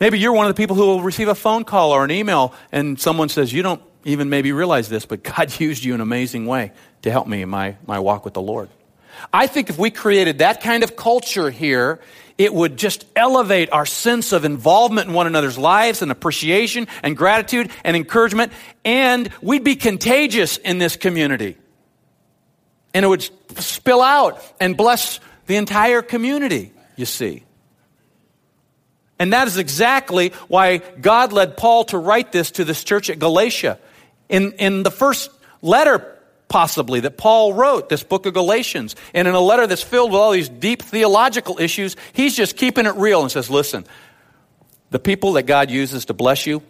Maybe 0.00 0.18
you're 0.18 0.32
one 0.32 0.46
of 0.46 0.56
the 0.56 0.58
people 0.58 0.76
who 0.76 0.86
will 0.86 1.02
receive 1.02 1.28
a 1.28 1.34
phone 1.34 1.64
call 1.64 1.90
or 1.90 2.06
an 2.06 2.10
email 2.10 2.54
and 2.72 2.98
someone 2.98 3.28
says, 3.28 3.52
You 3.52 3.60
don't 3.60 3.82
even 4.04 4.30
maybe 4.30 4.52
realize 4.52 4.88
this, 4.88 5.04
but 5.04 5.22
God 5.22 5.60
used 5.60 5.84
you 5.84 5.92
in 5.92 5.96
an 5.96 6.00
amazing 6.00 6.46
way 6.46 6.72
to 7.02 7.10
help 7.10 7.26
me 7.26 7.42
in 7.42 7.50
my, 7.50 7.76
my 7.86 7.98
walk 7.98 8.24
with 8.24 8.32
the 8.32 8.40
Lord. 8.40 8.70
I 9.30 9.46
think 9.46 9.68
if 9.68 9.78
we 9.78 9.90
created 9.90 10.38
that 10.38 10.62
kind 10.62 10.82
of 10.82 10.96
culture 10.96 11.50
here, 11.50 12.00
it 12.38 12.54
would 12.54 12.78
just 12.78 13.04
elevate 13.14 13.70
our 13.72 13.84
sense 13.84 14.32
of 14.32 14.46
involvement 14.46 15.08
in 15.08 15.14
one 15.14 15.26
another's 15.26 15.58
lives 15.58 16.00
and 16.00 16.10
appreciation 16.10 16.88
and 17.02 17.14
gratitude 17.14 17.70
and 17.84 17.94
encouragement, 17.94 18.52
and 18.86 19.28
we'd 19.42 19.64
be 19.64 19.76
contagious 19.76 20.56
in 20.56 20.78
this 20.78 20.96
community. 20.96 21.58
And 22.94 23.04
it 23.04 23.08
would 23.08 23.28
spill 23.58 24.00
out 24.00 24.42
and 24.58 24.74
bless 24.74 25.20
the 25.46 25.56
entire 25.56 26.02
community, 26.02 26.72
you 26.96 27.06
see. 27.06 27.44
And 29.18 29.32
that 29.32 29.48
is 29.48 29.56
exactly 29.56 30.30
why 30.48 30.78
God 30.78 31.32
led 31.32 31.56
Paul 31.56 31.84
to 31.86 31.98
write 31.98 32.32
this 32.32 32.50
to 32.52 32.64
this 32.64 32.84
church 32.84 33.08
at 33.08 33.18
Galatia. 33.18 33.78
In, 34.28 34.52
in 34.52 34.82
the 34.82 34.90
first 34.90 35.30
letter, 35.62 36.18
possibly, 36.48 37.00
that 37.00 37.16
Paul 37.16 37.54
wrote, 37.54 37.88
this 37.88 38.02
book 38.02 38.26
of 38.26 38.34
Galatians. 38.34 38.94
And 39.14 39.26
in 39.26 39.34
a 39.34 39.40
letter 39.40 39.66
that's 39.66 39.82
filled 39.82 40.12
with 40.12 40.20
all 40.20 40.32
these 40.32 40.48
deep 40.48 40.82
theological 40.82 41.58
issues, 41.58 41.96
he's 42.12 42.36
just 42.36 42.56
keeping 42.56 42.86
it 42.86 42.94
real 42.96 43.22
and 43.22 43.30
says, 43.30 43.48
listen, 43.48 43.86
the 44.90 44.98
people 44.98 45.34
that 45.34 45.44
God 45.44 45.70
uses 45.70 46.06
to 46.06 46.14
bless 46.14 46.46
you, 46.46 46.62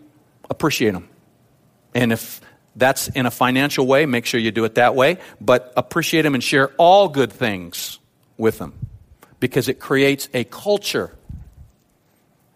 appreciate 0.48 0.92
them. 0.92 1.08
And 1.94 2.12
if 2.12 2.40
that's 2.76 3.08
in 3.08 3.26
a 3.26 3.30
financial 3.30 3.86
way, 3.86 4.06
make 4.06 4.26
sure 4.26 4.38
you 4.38 4.52
do 4.52 4.64
it 4.64 4.76
that 4.76 4.94
way, 4.94 5.18
but 5.40 5.72
appreciate 5.76 6.22
them 6.22 6.34
and 6.34 6.44
share 6.44 6.68
all 6.76 7.08
good 7.08 7.32
things 7.32 7.98
with 8.38 8.58
them 8.58 8.74
because 9.40 9.68
it 9.68 9.78
creates 9.80 10.28
a 10.34 10.44
culture 10.44 11.14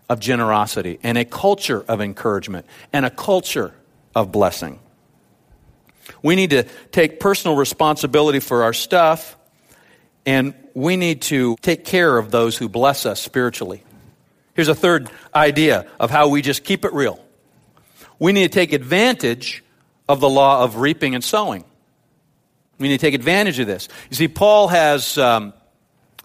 of 0.08 0.18
generosity 0.20 0.98
and 1.02 1.16
a 1.16 1.24
culture 1.24 1.84
of 1.86 2.00
encouragement 2.00 2.66
and 2.92 3.06
a 3.06 3.10
culture 3.10 3.72
of 4.14 4.32
blessing. 4.32 4.80
We 6.22 6.34
need 6.34 6.50
to 6.50 6.64
take 6.90 7.20
personal 7.20 7.56
responsibility 7.56 8.40
for 8.40 8.64
our 8.64 8.72
stuff, 8.72 9.36
and 10.26 10.54
we 10.74 10.96
need 10.96 11.22
to 11.22 11.56
take 11.62 11.84
care 11.84 12.18
of 12.18 12.30
those 12.30 12.56
who 12.56 12.68
bless 12.68 13.06
us 13.06 13.20
spiritually. 13.20 13.84
Here's 14.54 14.68
a 14.68 14.74
third 14.74 15.10
idea 15.34 15.86
of 16.00 16.10
how 16.10 16.28
we 16.28 16.42
just 16.42 16.64
keep 16.64 16.84
it 16.84 16.92
real. 16.92 17.24
We 18.18 18.32
need 18.32 18.42
to 18.42 18.54
take 18.54 18.72
advantage 18.72 19.62
of 20.08 20.20
the 20.20 20.28
law 20.28 20.64
of 20.64 20.76
reaping 20.76 21.14
and 21.14 21.22
sowing. 21.22 21.64
We 22.78 22.88
need 22.88 22.98
to 22.98 23.06
take 23.06 23.14
advantage 23.14 23.58
of 23.60 23.66
this. 23.66 23.88
You 24.10 24.16
see, 24.16 24.28
Paul 24.28 24.68
has 24.68 25.16
um, 25.18 25.52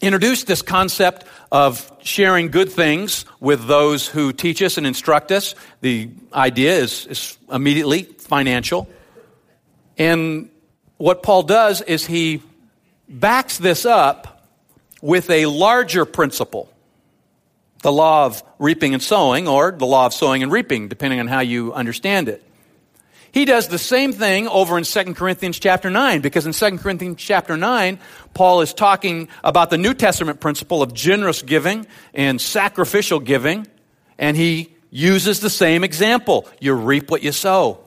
introduced 0.01 0.47
this 0.47 0.61
concept 0.61 1.25
of 1.51 1.91
sharing 2.01 2.49
good 2.49 2.71
things 2.71 3.25
with 3.39 3.65
those 3.67 4.07
who 4.07 4.33
teach 4.33 4.61
us 4.61 4.77
and 4.77 4.85
instruct 4.85 5.31
us. 5.31 5.55
The 5.81 6.09
idea 6.33 6.75
is, 6.75 7.07
is 7.07 7.37
immediately 7.51 8.03
financial. 8.03 8.89
And 9.97 10.49
what 10.97 11.23
Paul 11.23 11.43
does 11.43 11.81
is 11.81 12.05
he 12.05 12.41
backs 13.07 13.57
this 13.57 13.85
up 13.85 14.47
with 15.01 15.29
a 15.29 15.45
larger 15.45 16.05
principle 16.05 16.69
the 17.81 17.91
law 17.91 18.25
of 18.25 18.41
reaping 18.57 18.95
and 18.95 19.03
sowing, 19.03 19.47
or 19.47 19.71
the 19.71 19.85
law 19.85 20.07
of 20.07 20.13
sowing 20.13 20.41
and 20.41 20.51
reaping, 20.51 20.87
depending 20.87 21.19
on 21.19 21.27
how 21.27 21.41
you 21.41 21.71
understand 21.71 22.27
it. 22.27 22.43
He 23.35 23.43
does 23.43 23.67
the 23.67 23.77
same 23.77 24.13
thing 24.13 24.47
over 24.47 24.77
in 24.77 24.85
2 24.85 25.13
Corinthians 25.13 25.59
chapter 25.59 25.89
9, 25.89 26.21
because 26.21 26.45
in 26.45 26.53
2 26.53 26.77
Corinthians 26.77 27.17
chapter 27.17 27.57
9, 27.57 27.99
Paul 28.33 28.61
is 28.61 28.73
talking 28.73 29.27
about 29.43 29.69
the 29.69 29.77
New 29.77 29.93
Testament 29.93 30.39
principle 30.39 30.81
of 30.81 30.93
generous 30.93 31.41
giving 31.41 31.85
and 32.13 32.39
sacrificial 32.39 33.19
giving, 33.19 33.67
and 34.17 34.37
he 34.37 34.73
uses 34.89 35.41
the 35.41 35.49
same 35.49 35.83
example 35.83 36.47
you 36.61 36.71
reap 36.75 37.11
what 37.11 37.23
you 37.23 37.33
sow. 37.33 37.83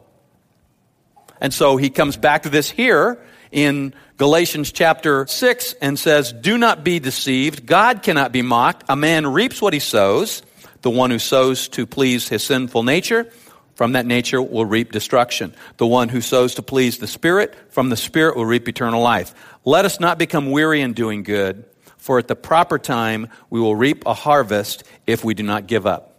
And 1.40 1.54
so 1.54 1.78
he 1.78 1.88
comes 1.88 2.18
back 2.18 2.42
to 2.42 2.50
this 2.50 2.68
here 2.68 3.18
in 3.50 3.94
Galatians 4.18 4.70
chapter 4.70 5.26
6 5.26 5.72
and 5.80 5.98
says, 5.98 6.30
Do 6.30 6.58
not 6.58 6.84
be 6.84 6.98
deceived. 6.98 7.64
God 7.64 8.02
cannot 8.02 8.32
be 8.32 8.42
mocked. 8.42 8.84
A 8.90 8.96
man 8.96 9.26
reaps 9.26 9.62
what 9.62 9.72
he 9.72 9.80
sows. 9.80 10.42
The 10.82 10.90
one 10.90 11.10
who 11.10 11.18
sows 11.18 11.68
to 11.68 11.86
please 11.86 12.28
his 12.28 12.44
sinful 12.44 12.82
nature, 12.82 13.32
from 13.78 13.92
that 13.92 14.06
nature 14.06 14.42
will 14.42 14.64
reap 14.64 14.90
destruction. 14.90 15.54
The 15.76 15.86
one 15.86 16.08
who 16.08 16.20
sows 16.20 16.56
to 16.56 16.62
please 16.62 16.98
the 16.98 17.06
Spirit, 17.06 17.54
from 17.70 17.90
the 17.90 17.96
Spirit 17.96 18.36
will 18.36 18.44
reap 18.44 18.68
eternal 18.68 19.00
life. 19.00 19.32
Let 19.64 19.84
us 19.84 20.00
not 20.00 20.18
become 20.18 20.50
weary 20.50 20.80
in 20.80 20.94
doing 20.94 21.22
good, 21.22 21.64
for 21.96 22.18
at 22.18 22.26
the 22.26 22.34
proper 22.34 22.80
time 22.80 23.28
we 23.50 23.60
will 23.60 23.76
reap 23.76 24.04
a 24.04 24.14
harvest 24.14 24.82
if 25.06 25.24
we 25.24 25.32
do 25.32 25.44
not 25.44 25.68
give 25.68 25.86
up. 25.86 26.16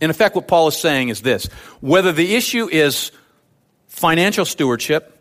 In 0.00 0.10
effect, 0.10 0.34
what 0.34 0.48
Paul 0.48 0.66
is 0.66 0.76
saying 0.76 1.10
is 1.10 1.22
this 1.22 1.46
whether 1.80 2.10
the 2.10 2.34
issue 2.34 2.68
is 2.68 3.12
financial 3.86 4.44
stewardship, 4.44 5.16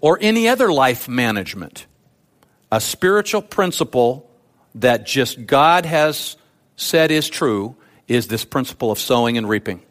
or 0.00 0.18
any 0.20 0.46
other 0.46 0.72
life 0.72 1.08
management, 1.08 1.86
a 2.70 2.80
spiritual 2.80 3.42
principle 3.42 4.30
that 4.76 5.04
just 5.04 5.46
God 5.46 5.84
has 5.84 6.36
said 6.76 7.10
is 7.10 7.28
true 7.28 7.74
is 8.06 8.28
this 8.28 8.44
principle 8.44 8.92
of 8.92 9.00
sowing 9.00 9.36
and 9.36 9.48
reaping. 9.48 9.82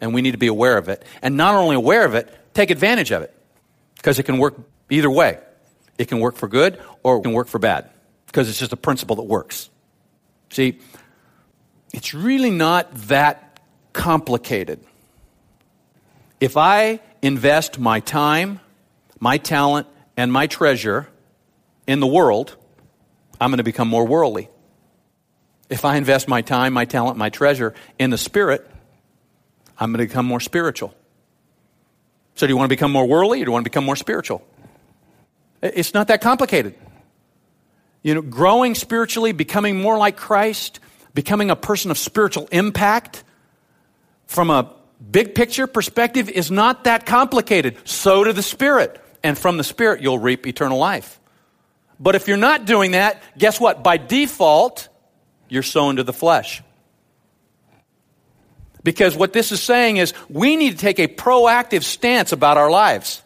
And 0.00 0.14
we 0.14 0.22
need 0.22 0.32
to 0.32 0.38
be 0.38 0.46
aware 0.46 0.78
of 0.78 0.88
it. 0.88 1.04
And 1.22 1.36
not 1.36 1.54
only 1.54 1.76
aware 1.76 2.04
of 2.04 2.14
it, 2.14 2.32
take 2.54 2.70
advantage 2.70 3.10
of 3.10 3.22
it. 3.22 3.34
Because 3.96 4.18
it 4.18 4.22
can 4.22 4.38
work 4.38 4.54
either 4.88 5.10
way. 5.10 5.38
It 5.98 6.08
can 6.08 6.20
work 6.20 6.36
for 6.36 6.48
good 6.48 6.80
or 7.02 7.18
it 7.18 7.22
can 7.22 7.32
work 7.32 7.48
for 7.48 7.58
bad. 7.58 7.90
Because 8.26 8.48
it's 8.48 8.58
just 8.58 8.72
a 8.72 8.76
principle 8.76 9.16
that 9.16 9.24
works. 9.24 9.68
See, 10.50 10.78
it's 11.92 12.14
really 12.14 12.50
not 12.50 12.92
that 13.08 13.60
complicated. 13.92 14.80
If 16.40 16.56
I 16.56 17.00
invest 17.20 17.78
my 17.78 18.00
time, 18.00 18.60
my 19.18 19.36
talent, 19.36 19.86
and 20.16 20.32
my 20.32 20.46
treasure 20.46 21.08
in 21.86 22.00
the 22.00 22.06
world, 22.06 22.56
I'm 23.40 23.50
going 23.50 23.58
to 23.58 23.64
become 23.64 23.88
more 23.88 24.06
worldly. 24.06 24.48
If 25.68 25.84
I 25.84 25.96
invest 25.96 26.28
my 26.28 26.42
time, 26.42 26.72
my 26.72 26.84
talent, 26.84 27.16
my 27.16 27.30
treasure 27.30 27.74
in 27.98 28.10
the 28.10 28.18
Spirit, 28.18 28.68
I'm 29.80 29.92
going 29.92 30.06
to 30.06 30.08
become 30.08 30.26
more 30.26 30.40
spiritual. 30.40 30.94
So, 32.34 32.46
do 32.46 32.52
you 32.52 32.56
want 32.56 32.68
to 32.68 32.76
become 32.76 32.92
more 32.92 33.06
worldly 33.06 33.40
or 33.40 33.44
do 33.44 33.48
you 33.48 33.52
want 33.52 33.64
to 33.64 33.70
become 33.70 33.84
more 33.84 33.96
spiritual? 33.96 34.46
It's 35.62 35.94
not 35.94 36.08
that 36.08 36.20
complicated. 36.20 36.74
You 38.02 38.14
know, 38.14 38.22
growing 38.22 38.74
spiritually, 38.74 39.32
becoming 39.32 39.80
more 39.80 39.98
like 39.98 40.16
Christ, 40.16 40.80
becoming 41.12 41.50
a 41.50 41.56
person 41.56 41.90
of 41.90 41.98
spiritual 41.98 42.48
impact 42.52 43.24
from 44.26 44.50
a 44.50 44.72
big 45.10 45.34
picture 45.34 45.66
perspective 45.66 46.28
is 46.28 46.50
not 46.50 46.84
that 46.84 47.04
complicated. 47.04 47.76
Sow 47.86 48.24
to 48.24 48.32
the 48.32 48.42
Spirit. 48.42 49.00
And 49.22 49.36
from 49.36 49.56
the 49.56 49.64
Spirit, 49.64 50.00
you'll 50.00 50.18
reap 50.18 50.46
eternal 50.46 50.78
life. 50.78 51.20
But 51.98 52.14
if 52.14 52.28
you're 52.28 52.38
not 52.38 52.64
doing 52.64 52.92
that, 52.92 53.22
guess 53.36 53.60
what? 53.60 53.82
By 53.82 53.98
default, 53.98 54.88
you're 55.48 55.62
sown 55.62 55.96
to 55.96 56.04
the 56.04 56.12
flesh. 56.12 56.62
Because 58.82 59.16
what 59.16 59.32
this 59.32 59.52
is 59.52 59.62
saying 59.62 59.98
is 59.98 60.14
we 60.28 60.56
need 60.56 60.72
to 60.72 60.78
take 60.78 60.98
a 60.98 61.08
proactive 61.08 61.82
stance 61.82 62.32
about 62.32 62.56
our 62.56 62.70
lives. 62.70 63.22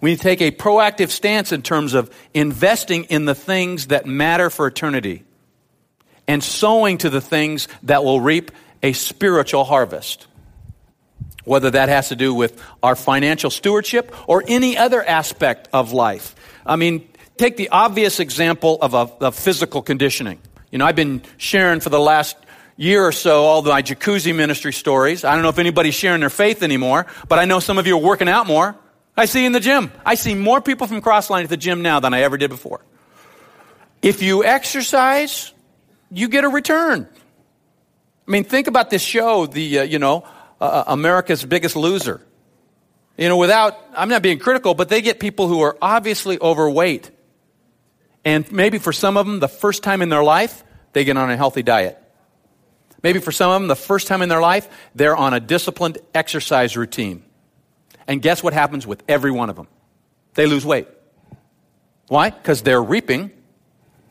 We 0.00 0.10
need 0.10 0.16
to 0.16 0.22
take 0.22 0.42
a 0.42 0.50
proactive 0.50 1.10
stance 1.10 1.52
in 1.52 1.62
terms 1.62 1.94
of 1.94 2.14
investing 2.32 3.04
in 3.04 3.24
the 3.24 3.34
things 3.34 3.86
that 3.86 4.06
matter 4.06 4.50
for 4.50 4.66
eternity 4.66 5.24
and 6.28 6.42
sowing 6.42 6.98
to 6.98 7.10
the 7.10 7.20
things 7.20 7.68
that 7.84 8.04
will 8.04 8.20
reap 8.20 8.50
a 8.82 8.92
spiritual 8.92 9.64
harvest. 9.64 10.26
Whether 11.44 11.70
that 11.70 11.88
has 11.88 12.08
to 12.08 12.16
do 12.16 12.32
with 12.32 12.60
our 12.82 12.96
financial 12.96 13.50
stewardship 13.50 14.14
or 14.28 14.42
any 14.46 14.78
other 14.78 15.02
aspect 15.02 15.68
of 15.72 15.92
life. 15.92 16.34
I 16.64 16.76
mean, 16.76 17.08
take 17.36 17.56
the 17.56 17.68
obvious 17.70 18.20
example 18.20 18.78
of, 18.80 18.94
a, 18.94 19.10
of 19.24 19.34
physical 19.34 19.82
conditioning. 19.82 20.38
You 20.70 20.78
know, 20.78 20.86
I've 20.86 20.96
been 20.96 21.22
sharing 21.36 21.80
for 21.80 21.90
the 21.90 22.00
last 22.00 22.36
year 22.76 23.06
or 23.06 23.12
so 23.12 23.44
all 23.44 23.62
my 23.62 23.82
jacuzzi 23.82 24.34
ministry 24.34 24.72
stories. 24.72 25.24
I 25.24 25.34
don't 25.34 25.42
know 25.42 25.48
if 25.48 25.58
anybody's 25.58 25.94
sharing 25.94 26.20
their 26.20 26.30
faith 26.30 26.62
anymore, 26.62 27.06
but 27.28 27.38
I 27.38 27.44
know 27.44 27.60
some 27.60 27.78
of 27.78 27.86
you 27.86 27.96
are 27.96 28.02
working 28.02 28.28
out 28.28 28.46
more. 28.46 28.76
I 29.16 29.26
see 29.26 29.44
in 29.46 29.52
the 29.52 29.60
gym. 29.60 29.92
I 30.04 30.16
see 30.16 30.34
more 30.34 30.60
people 30.60 30.86
from 30.86 31.00
Crossline 31.00 31.44
at 31.44 31.50
the 31.50 31.56
gym 31.56 31.82
now 31.82 32.00
than 32.00 32.14
I 32.14 32.22
ever 32.22 32.36
did 32.36 32.50
before. 32.50 32.84
If 34.02 34.22
you 34.22 34.44
exercise, 34.44 35.52
you 36.10 36.28
get 36.28 36.44
a 36.44 36.48
return. 36.48 37.08
I 38.26 38.30
mean, 38.30 38.44
think 38.44 38.66
about 38.66 38.90
this 38.90 39.02
show, 39.02 39.46
the, 39.46 39.80
uh, 39.80 39.82
you 39.82 39.98
know, 39.98 40.24
uh, 40.60 40.64
uh, 40.64 40.84
America's 40.88 41.44
Biggest 41.44 41.76
Loser. 41.76 42.20
You 43.16 43.28
know, 43.28 43.36
without, 43.36 43.78
I'm 43.94 44.08
not 44.08 44.22
being 44.22 44.38
critical, 44.38 44.74
but 44.74 44.88
they 44.88 45.00
get 45.00 45.20
people 45.20 45.46
who 45.46 45.60
are 45.60 45.76
obviously 45.80 46.38
overweight. 46.40 47.10
And 48.24 48.50
maybe 48.50 48.78
for 48.78 48.92
some 48.92 49.16
of 49.16 49.26
them, 49.26 49.38
the 49.38 49.48
first 49.48 49.82
time 49.82 50.02
in 50.02 50.08
their 50.08 50.24
life, 50.24 50.64
they 50.92 51.04
get 51.04 51.16
on 51.16 51.30
a 51.30 51.36
healthy 51.36 51.62
diet. 51.62 52.00
Maybe 53.04 53.20
for 53.20 53.32
some 53.32 53.50
of 53.50 53.60
them, 53.60 53.68
the 53.68 53.76
first 53.76 54.06
time 54.08 54.22
in 54.22 54.30
their 54.30 54.40
life, 54.40 54.66
they're 54.94 55.14
on 55.14 55.34
a 55.34 55.38
disciplined 55.38 55.98
exercise 56.14 56.74
routine. 56.74 57.22
And 58.08 58.22
guess 58.22 58.42
what 58.42 58.54
happens 58.54 58.86
with 58.86 59.02
every 59.06 59.30
one 59.30 59.50
of 59.50 59.56
them? 59.56 59.68
They 60.32 60.46
lose 60.46 60.64
weight. 60.64 60.88
Why? 62.08 62.30
Because 62.30 62.62
they're 62.62 62.82
reaping 62.82 63.30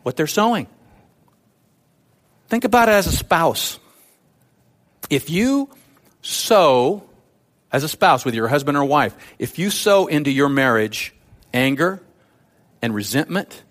what 0.04 0.16
they're 0.16 0.28
sowing. 0.28 0.68
Think 2.50 2.66
about 2.66 2.88
it 2.88 2.92
as 2.92 3.08
a 3.08 3.12
spouse. 3.12 3.80
If 5.10 5.32
you 5.32 5.70
sow, 6.22 7.04
as 7.72 7.84
a 7.84 7.90
spouse 7.90 8.24
with 8.24 8.36
your 8.36 8.48
husband 8.48 8.78
or 8.78 8.86
wife, 8.86 9.16
if 9.40 9.58
you 9.58 9.72
sow 9.72 10.06
into 10.06 10.30
your 10.30 10.50
marriage 10.50 11.16
anger 11.52 12.00
and 12.80 12.94
resentment 12.94 13.64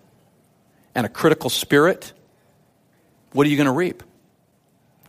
and 0.93 1.05
a 1.05 1.09
critical 1.09 1.49
spirit, 1.49 2.11
what 3.31 3.47
are 3.47 3.49
you 3.49 3.55
going 3.55 3.67
to 3.67 3.71
reap? 3.71 4.03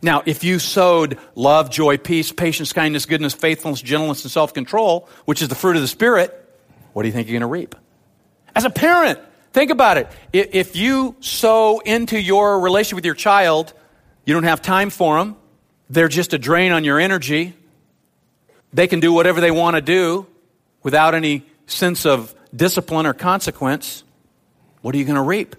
Now, 0.05 0.21
if 0.23 0.43
you 0.43 0.59
sowed 0.59 1.17
love, 1.33 1.71
joy, 1.71 1.97
peace, 1.97 2.31
patience, 2.31 2.73
kindness, 2.73 3.07
goodness, 3.07 3.33
faithfulness, 3.33 3.81
gentleness, 3.81 4.23
and 4.23 4.31
self 4.31 4.53
control, 4.53 5.09
which 5.25 5.41
is 5.41 5.47
the 5.47 5.55
fruit 5.55 5.77
of 5.77 5.81
the 5.81 5.87
Spirit, 5.87 6.31
what 6.93 7.01
do 7.01 7.07
you 7.07 7.11
think 7.11 7.27
you're 7.27 7.33
going 7.33 7.41
to 7.41 7.47
reap? 7.47 7.73
As 8.55 8.65
a 8.65 8.69
parent, 8.69 9.17
think 9.51 9.71
about 9.71 9.97
it. 9.97 10.07
If 10.31 10.75
you 10.75 11.15
sow 11.21 11.79
into 11.79 12.21
your 12.21 12.59
relationship 12.59 12.97
with 12.97 13.05
your 13.05 13.15
child, 13.15 13.73
you 14.25 14.35
don't 14.35 14.43
have 14.43 14.61
time 14.61 14.91
for 14.91 15.17
them, 15.17 15.37
they're 15.89 16.07
just 16.07 16.35
a 16.35 16.37
drain 16.37 16.71
on 16.71 16.83
your 16.83 16.99
energy. 16.99 17.55
They 18.73 18.85
can 18.85 18.99
do 18.99 19.11
whatever 19.11 19.41
they 19.41 19.49
want 19.49 19.75
to 19.75 19.81
do 19.81 20.27
without 20.83 21.15
any 21.15 21.47
sense 21.65 22.05
of 22.05 22.35
discipline 22.55 23.07
or 23.07 23.15
consequence. 23.15 24.03
What 24.81 24.93
are 24.93 24.99
you 24.99 25.05
going 25.05 25.15
to 25.15 25.23
reap? 25.23 25.55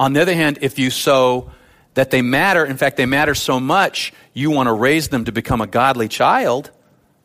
On 0.00 0.14
the 0.14 0.20
other 0.20 0.34
hand, 0.34 0.58
if 0.62 0.80
you 0.80 0.90
sow 0.90 1.52
that 1.98 2.12
they 2.12 2.22
matter, 2.22 2.64
in 2.64 2.76
fact, 2.76 2.96
they 2.96 3.06
matter 3.06 3.34
so 3.34 3.58
much, 3.58 4.12
you 4.32 4.52
want 4.52 4.68
to 4.68 4.72
raise 4.72 5.08
them 5.08 5.24
to 5.24 5.32
become 5.32 5.60
a 5.60 5.66
godly 5.66 6.06
child, 6.06 6.70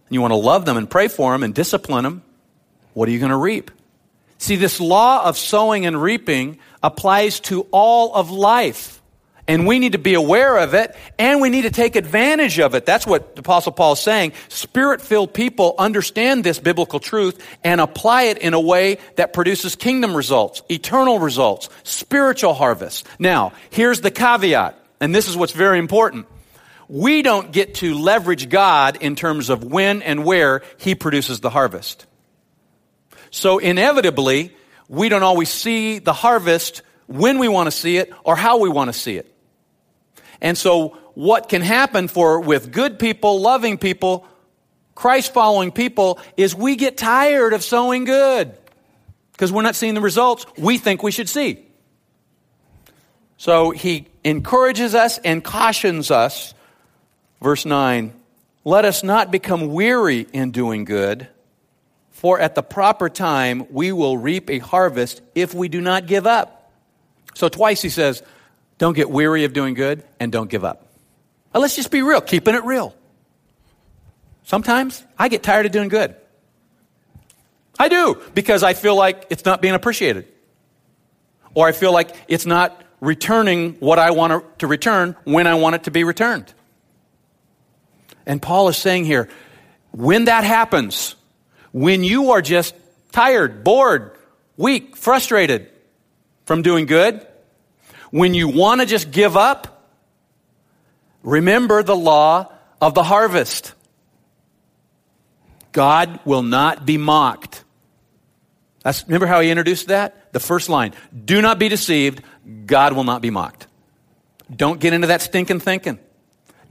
and 0.07 0.15
you 0.15 0.19
want 0.19 0.31
to 0.31 0.35
love 0.35 0.65
them 0.65 0.77
and 0.77 0.89
pray 0.89 1.07
for 1.07 1.31
them 1.31 1.43
and 1.43 1.53
discipline 1.53 2.03
them, 2.03 2.23
what 2.95 3.07
are 3.07 3.11
you 3.11 3.19
going 3.19 3.29
to 3.29 3.37
reap? 3.37 3.69
See, 4.39 4.55
this 4.55 4.79
law 4.79 5.25
of 5.25 5.37
sowing 5.37 5.85
and 5.85 6.01
reaping 6.01 6.57
applies 6.81 7.39
to 7.41 7.67
all 7.69 8.15
of 8.15 8.31
life. 8.31 8.99
And 9.45 9.67
we 9.67 9.79
need 9.79 9.91
to 9.91 9.97
be 9.97 10.13
aware 10.13 10.57
of 10.57 10.73
it 10.73 10.95
and 11.19 11.41
we 11.41 11.49
need 11.49 11.63
to 11.63 11.69
take 11.69 11.97
advantage 11.97 12.59
of 12.59 12.75
it. 12.75 12.85
That's 12.85 13.05
what 13.05 13.35
the 13.35 13.41
Apostle 13.41 13.73
Paul 13.73 13.93
is 13.93 13.99
saying. 13.99 14.31
Spirit 14.47 15.01
filled 15.01 15.33
people 15.33 15.75
understand 15.77 16.45
this 16.45 16.59
biblical 16.59 16.99
truth 16.99 17.45
and 17.61 17.81
apply 17.81 18.23
it 18.23 18.37
in 18.37 18.53
a 18.53 18.59
way 18.59 18.99
that 19.17 19.33
produces 19.33 19.75
kingdom 19.75 20.15
results, 20.15 20.63
eternal 20.69 21.19
results, 21.19 21.69
spiritual 21.83 22.53
harvest. 22.53 23.05
Now, 23.19 23.51
here's 23.69 23.99
the 23.99 24.11
caveat, 24.11 24.79
and 25.01 25.13
this 25.13 25.27
is 25.27 25.35
what's 25.35 25.51
very 25.51 25.77
important. 25.77 26.25
We 26.87 27.21
don't 27.21 27.51
get 27.51 27.75
to 27.75 27.95
leverage 27.95 28.49
God 28.49 28.97
in 29.01 29.15
terms 29.15 29.49
of 29.49 29.63
when 29.63 30.01
and 30.01 30.23
where 30.23 30.61
He 30.77 30.95
produces 30.95 31.41
the 31.41 31.49
harvest. 31.49 32.05
So, 33.29 33.57
inevitably, 33.57 34.55
we 34.87 35.09
don't 35.09 35.23
always 35.23 35.49
see 35.49 35.99
the 35.99 36.13
harvest 36.13 36.81
when 37.07 37.39
we 37.39 37.47
want 37.47 37.67
to 37.67 37.71
see 37.71 37.97
it 37.97 38.13
or 38.23 38.35
how 38.35 38.59
we 38.59 38.69
want 38.69 38.93
to 38.93 38.97
see 38.97 39.17
it. 39.17 39.32
And 40.43 40.57
so 40.57 40.89
what 41.15 41.49
can 41.49 41.61
happen 41.61 42.07
for 42.07 42.41
with 42.41 42.71
good 42.71 42.99
people, 42.99 43.41
loving 43.41 43.77
people, 43.77 44.27
Christ 44.93 45.33
following 45.33 45.71
people 45.71 46.19
is 46.37 46.53
we 46.53 46.75
get 46.75 46.97
tired 46.97 47.53
of 47.53 47.63
sowing 47.63 48.03
good 48.03 48.55
because 49.31 49.51
we're 49.51 49.63
not 49.63 49.75
seeing 49.75 49.95
the 49.95 50.01
results 50.01 50.45
we 50.57 50.77
think 50.77 51.01
we 51.01 51.11
should 51.11 51.29
see. 51.29 51.65
So 53.37 53.71
he 53.71 54.07
encourages 54.23 54.93
us 54.93 55.17
and 55.17 55.43
cautions 55.43 56.11
us. 56.11 56.53
Verse 57.41 57.65
9 57.65 58.13
Let 58.63 58.85
us 58.85 59.01
not 59.01 59.31
become 59.31 59.69
weary 59.69 60.27
in 60.33 60.51
doing 60.51 60.83
good, 60.83 61.27
for 62.11 62.39
at 62.39 62.53
the 62.53 62.63
proper 62.63 63.09
time 63.09 63.65
we 63.71 63.91
will 63.91 64.17
reap 64.17 64.49
a 64.49 64.59
harvest 64.59 65.21
if 65.35 65.53
we 65.53 65.69
do 65.69 65.81
not 65.81 66.05
give 66.05 66.27
up. 66.27 66.71
So 67.33 67.49
twice 67.49 67.81
he 67.81 67.89
says, 67.89 68.21
don't 68.83 68.95
get 68.95 69.09
weary 69.09 69.45
of 69.45 69.53
doing 69.53 69.75
good 69.75 70.03
and 70.19 70.29
don't 70.29 70.49
give 70.49 70.65
up. 70.65 70.85
Uh, 71.55 71.59
let's 71.59 71.73
just 71.73 71.89
be 71.89 72.01
real, 72.01 72.19
keeping 72.19 72.53
it 72.53 72.65
real. 72.65 72.93
Sometimes 74.43 75.01
I 75.17 75.29
get 75.29 75.41
tired 75.41 75.65
of 75.65 75.71
doing 75.71 75.87
good. 75.87 76.17
I 77.79 77.87
do, 77.87 78.21
because 78.33 78.61
I 78.61 78.73
feel 78.73 78.97
like 78.97 79.27
it's 79.29 79.45
not 79.45 79.61
being 79.61 79.73
appreciated. 79.73 80.27
Or 81.53 81.65
I 81.65 81.71
feel 81.71 81.93
like 81.93 82.13
it's 82.27 82.45
not 82.45 82.83
returning 82.99 83.75
what 83.75 83.99
I 83.99 84.11
want 84.11 84.59
to 84.59 84.67
return 84.67 85.15
when 85.23 85.47
I 85.47 85.53
want 85.53 85.75
it 85.75 85.83
to 85.85 85.91
be 85.91 86.03
returned. 86.03 86.53
And 88.25 88.41
Paul 88.41 88.67
is 88.67 88.75
saying 88.75 89.05
here 89.05 89.29
when 89.91 90.25
that 90.25 90.43
happens, 90.43 91.15
when 91.71 92.03
you 92.03 92.31
are 92.31 92.41
just 92.41 92.75
tired, 93.13 93.63
bored, 93.63 94.17
weak, 94.57 94.97
frustrated 94.97 95.71
from 96.43 96.63
doing 96.63 96.85
good, 96.85 97.25
when 98.13 98.35
you 98.35 98.47
want 98.47 98.79
to 98.79 98.85
just 98.85 99.09
give 99.09 99.35
up, 99.35 99.89
remember 101.23 101.81
the 101.81 101.95
law 101.95 102.53
of 102.79 102.93
the 102.93 103.01
harvest. 103.01 103.73
God 105.71 106.19
will 106.23 106.43
not 106.43 106.85
be 106.85 106.99
mocked. 106.99 107.63
That's, 108.83 109.03
remember 109.07 109.25
how 109.25 109.41
he 109.41 109.49
introduced 109.49 109.87
that? 109.87 110.31
The 110.31 110.39
first 110.39 110.69
line 110.69 110.93
Do 111.25 111.41
not 111.41 111.57
be 111.57 111.69
deceived, 111.69 112.21
God 112.67 112.93
will 112.93 113.03
not 113.03 113.23
be 113.23 113.31
mocked. 113.31 113.65
Don't 114.55 114.79
get 114.79 114.93
into 114.93 115.07
that 115.07 115.23
stinking 115.23 115.61
thinking. 115.61 115.97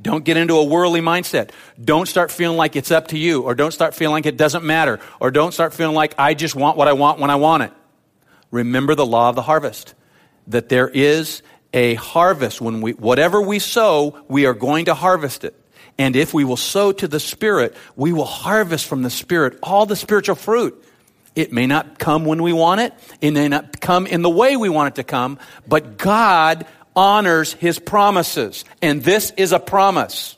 Don't 0.01 0.25
get 0.25 0.37
into 0.37 0.55
a 0.55 0.65
worldly 0.65 1.01
mindset. 1.01 1.51
Don't 1.83 2.07
start 2.07 2.31
feeling 2.31 2.57
like 2.57 2.77
it's 2.77 2.93
up 2.93 3.09
to 3.09 3.19
you, 3.19 3.43
or 3.43 3.57
don't 3.57 3.73
start 3.73 3.97
feeling 3.97 4.13
like 4.13 4.27
it 4.27 4.37
doesn't 4.37 4.63
matter, 4.63 5.01
or 5.19 5.33
don't 5.33 5.51
start 5.51 5.75
feeling 5.75 5.97
like 5.97 6.15
I 6.19 6.35
just 6.35 6.55
want 6.55 6.77
what 6.77 6.87
I 6.87 6.93
want 6.93 7.19
when 7.19 7.31
I 7.31 7.37
want 7.37 7.65
it. 7.65 7.73
Remember 8.53 8.95
the 8.95 9.05
law 9.05 9.29
of 9.29 9.35
the 9.35 9.43
harvest 9.43 9.97
that 10.49 10.69
there 10.69 10.89
is 10.89 11.43
a 11.73 11.95
harvest. 11.95 12.61
When 12.61 12.81
we, 12.81 12.93
whatever 12.93 13.41
we 13.41 13.59
sow, 13.59 14.19
we 14.29 14.47
are 14.47 14.55
going 14.55 14.87
to 14.87 14.95
harvest 14.95 15.45
it. 15.45 15.59
And 15.99 16.17
if 16.17 16.33
we 16.33 16.45
will 16.45 16.57
sow 16.57 16.93
to 16.93 17.09
the 17.09 17.21
Spirit, 17.21 17.77
we 17.97 18.13
will 18.13 18.25
harvest 18.25 18.87
from 18.87 19.03
the 19.03 19.11
Spirit 19.11 19.59
all 19.63 19.87
the 19.87 19.97
spiritual 19.97 20.37
fruit. 20.37 20.83
It 21.35 21.53
may 21.53 21.67
not 21.67 21.99
come 21.99 22.25
when 22.25 22.43
we 22.43 22.53
want 22.53 22.81
it, 22.81 22.93
it 23.21 23.31
may 23.33 23.49
not 23.49 23.81
come 23.81 24.07
in 24.07 24.23
the 24.23 24.31
way 24.31 24.57
we 24.57 24.69
want 24.69 24.95
it 24.95 24.97
to 24.97 25.05
come, 25.05 25.39
but 25.67 25.97
God 25.97 26.67
honors 26.95 27.55
his 27.55 27.79
promises. 27.79 28.65
And 28.83 29.03
this 29.03 29.33
is 29.37 29.53
a 29.53 29.59
promise. 29.59 30.37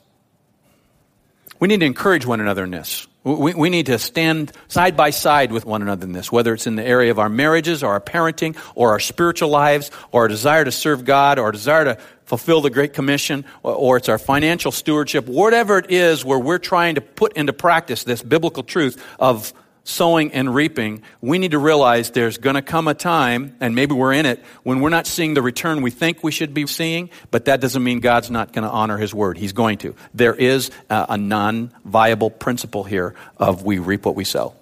We 1.59 1.67
need 1.67 1.81
to 1.81 1.85
encourage 1.85 2.25
one 2.25 2.39
another 2.39 2.63
in 2.63 2.71
this. 2.71 3.07
We, 3.25 3.55
we, 3.55 3.69
need 3.71 3.87
to 3.87 3.97
stand 3.97 4.51
side 4.67 4.95
by 4.95 5.09
side 5.09 5.51
with 5.51 5.65
one 5.65 5.81
another 5.81 6.05
in 6.05 6.11
this, 6.11 6.31
whether 6.31 6.53
it's 6.53 6.67
in 6.67 6.75
the 6.75 6.85
area 6.85 7.09
of 7.09 7.17
our 7.17 7.27
marriages 7.27 7.81
or 7.81 7.93
our 7.93 7.99
parenting 7.99 8.55
or 8.75 8.91
our 8.91 8.99
spiritual 8.99 9.49
lives 9.49 9.89
or 10.11 10.21
our 10.21 10.27
desire 10.27 10.63
to 10.63 10.71
serve 10.71 11.05
God 11.05 11.39
or 11.39 11.45
our 11.45 11.51
desire 11.51 11.85
to 11.85 11.97
fulfill 12.25 12.61
the 12.61 12.69
Great 12.69 12.93
Commission 12.93 13.43
or, 13.63 13.73
or 13.73 13.97
it's 13.97 14.09
our 14.09 14.19
financial 14.19 14.71
stewardship, 14.71 15.25
whatever 15.25 15.79
it 15.79 15.89
is 15.89 16.23
where 16.23 16.37
we're 16.37 16.59
trying 16.59 16.95
to 16.95 17.01
put 17.01 17.33
into 17.33 17.51
practice 17.51 18.03
this 18.03 18.21
biblical 18.21 18.61
truth 18.61 19.03
of 19.19 19.53
sowing 19.85 20.33
and 20.33 20.53
reaping, 20.53 21.03
we 21.21 21.37
need 21.37 21.51
to 21.51 21.59
realize 21.59 22.09
there's 22.09 22.37
going 22.37 22.55
to 22.55 22.61
come 22.61 22.89
a 22.89 22.93
time, 22.93 23.55
and 23.61 23.75
maybe 23.75 23.93
we're 23.93 24.11
in 24.11 24.25
it, 24.25 24.43
when 24.63 24.81
we're 24.81 24.89
not 24.89 25.07
seeing 25.07 25.35
the 25.35 25.41
return 25.41 25.81
we 25.81 25.91
think 25.91 26.23
we 26.23 26.31
should 26.31 26.53
be 26.53 26.67
seeing, 26.67 27.09
but 27.31 27.45
that 27.45 27.61
doesn't 27.61 27.83
mean 27.83 27.99
God's 27.99 28.29
not 28.29 28.51
going 28.51 28.63
to 28.63 28.69
honor 28.69 28.97
His 28.97 29.13
word. 29.13 29.37
He's 29.37 29.53
going 29.53 29.77
to. 29.79 29.95
There 30.13 30.33
is 30.33 30.71
a, 30.89 31.05
a 31.09 31.17
non 31.17 31.71
viable 31.85 32.31
principle 32.31 32.83
here 32.83 33.15
of 33.37 33.63
we 33.63 33.77
reap 33.77 34.05
what 34.05 34.15
we 34.15 34.25
sow. 34.25 34.55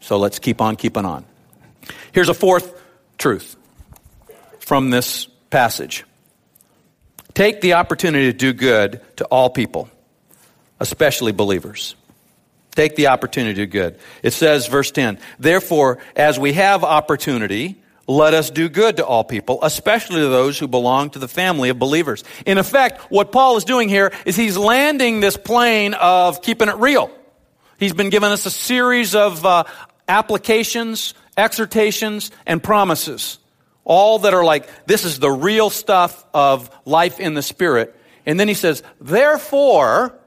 So 0.00 0.16
let's 0.18 0.38
keep 0.38 0.60
on 0.60 0.76
keeping 0.76 1.04
on. 1.04 1.26
Here's 2.12 2.28
a 2.28 2.34
fourth 2.34 2.80
truth 3.18 3.56
from 4.60 4.90
this 4.90 5.26
passage 5.50 6.04
take 7.34 7.60
the 7.60 7.74
opportunity 7.74 8.32
to 8.32 8.36
do 8.36 8.52
good 8.52 9.00
to 9.16 9.24
all 9.26 9.50
people, 9.50 9.90
especially 10.78 11.32
believers. 11.32 11.96
Take 12.74 12.96
the 12.96 13.08
opportunity 13.08 13.54
to 13.54 13.66
do 13.66 13.70
good. 13.70 13.98
It 14.22 14.32
says, 14.32 14.66
verse 14.66 14.90
10, 14.90 15.18
Therefore, 15.38 15.98
as 16.14 16.38
we 16.38 16.52
have 16.52 16.84
opportunity, 16.84 17.80
let 18.06 18.34
us 18.34 18.50
do 18.50 18.68
good 18.68 18.96
to 18.96 19.06
all 19.06 19.22
people, 19.24 19.60
especially 19.62 20.20
to 20.20 20.28
those 20.28 20.58
who 20.58 20.66
belong 20.66 21.10
to 21.10 21.18
the 21.18 21.28
family 21.28 21.68
of 21.68 21.78
believers. 21.78 22.24
In 22.44 22.58
effect, 22.58 23.00
what 23.10 23.32
Paul 23.32 23.56
is 23.56 23.64
doing 23.64 23.88
here 23.88 24.12
is 24.24 24.36
he's 24.36 24.56
landing 24.56 25.20
this 25.20 25.36
plane 25.36 25.94
of 25.94 26.42
keeping 26.42 26.68
it 26.68 26.76
real. 26.76 27.10
He's 27.78 27.92
been 27.92 28.10
giving 28.10 28.30
us 28.30 28.46
a 28.46 28.50
series 28.50 29.14
of 29.14 29.46
uh, 29.46 29.64
applications, 30.08 31.14
exhortations, 31.36 32.30
and 32.46 32.62
promises. 32.62 33.38
All 33.84 34.20
that 34.20 34.34
are 34.34 34.44
like, 34.44 34.68
this 34.86 35.04
is 35.04 35.18
the 35.18 35.30
real 35.30 35.70
stuff 35.70 36.24
of 36.34 36.70
life 36.84 37.20
in 37.20 37.34
the 37.34 37.42
Spirit. 37.42 37.96
And 38.26 38.38
then 38.38 38.48
he 38.48 38.54
says, 38.54 38.82
therefore, 39.00 40.19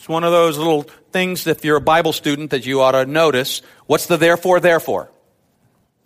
it's 0.00 0.08
one 0.08 0.24
of 0.24 0.32
those 0.32 0.56
little 0.56 0.84
things, 1.12 1.46
if 1.46 1.62
you're 1.62 1.76
a 1.76 1.80
Bible 1.80 2.14
student, 2.14 2.52
that 2.52 2.64
you 2.64 2.80
ought 2.80 2.92
to 2.92 3.04
notice. 3.04 3.60
What's 3.84 4.06
the 4.06 4.16
therefore, 4.16 4.58
therefore? 4.58 5.10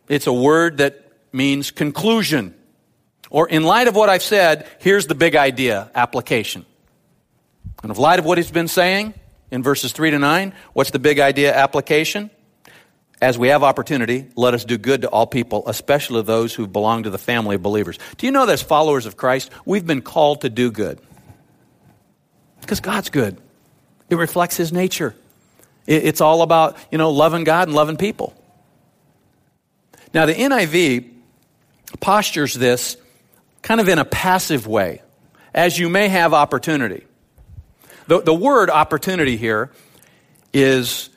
It's 0.08 0.26
a 0.26 0.32
word 0.32 0.78
that 0.78 1.12
means 1.32 1.70
conclusion. 1.70 2.56
Or, 3.30 3.48
in 3.48 3.62
light 3.62 3.86
of 3.86 3.94
what 3.94 4.08
I've 4.08 4.20
said, 4.20 4.68
here's 4.80 5.06
the 5.06 5.14
big 5.14 5.36
idea 5.36 5.92
application. 5.94 6.66
And 7.84 7.92
in 7.92 7.96
light 7.96 8.18
of 8.18 8.24
what 8.24 8.36
he's 8.36 8.50
been 8.50 8.66
saying 8.66 9.14
in 9.52 9.62
verses 9.62 9.92
3 9.92 10.10
to 10.10 10.18
9, 10.18 10.54
what's 10.72 10.90
the 10.90 10.98
big 10.98 11.20
idea 11.20 11.54
application? 11.54 12.30
As 13.22 13.38
we 13.38 13.46
have 13.46 13.62
opportunity, 13.62 14.26
let 14.34 14.54
us 14.54 14.64
do 14.64 14.76
good 14.76 15.02
to 15.02 15.08
all 15.08 15.28
people, 15.28 15.68
especially 15.68 16.22
those 16.22 16.52
who 16.52 16.66
belong 16.66 17.04
to 17.04 17.10
the 17.10 17.18
family 17.18 17.54
of 17.54 17.62
believers. 17.62 18.00
Do 18.16 18.26
you 18.26 18.32
know 18.32 18.44
that 18.44 18.54
as 18.54 18.62
followers 18.62 19.06
of 19.06 19.16
Christ, 19.16 19.52
we've 19.64 19.86
been 19.86 20.02
called 20.02 20.40
to 20.40 20.50
do 20.50 20.72
good? 20.72 21.00
Because 22.60 22.80
God's 22.80 23.08
good. 23.08 23.40
It 24.10 24.16
reflects 24.16 24.56
his 24.56 24.72
nature. 24.72 25.14
It's 25.86 26.20
all 26.20 26.42
about, 26.42 26.78
you 26.90 26.98
know, 26.98 27.10
loving 27.10 27.44
God 27.44 27.68
and 27.68 27.76
loving 27.76 27.96
people. 27.96 28.34
Now, 30.14 30.26
the 30.26 30.34
NIV 30.34 31.10
postures 32.00 32.54
this 32.54 32.96
kind 33.62 33.80
of 33.80 33.88
in 33.88 33.98
a 33.98 34.04
passive 34.04 34.66
way, 34.66 35.02
as 35.52 35.78
you 35.78 35.88
may 35.88 36.08
have 36.08 36.32
opportunity. 36.32 37.04
The, 38.06 38.20
the 38.20 38.34
word 38.34 38.70
opportunity 38.70 39.36
here 39.36 39.70
is 40.52 41.10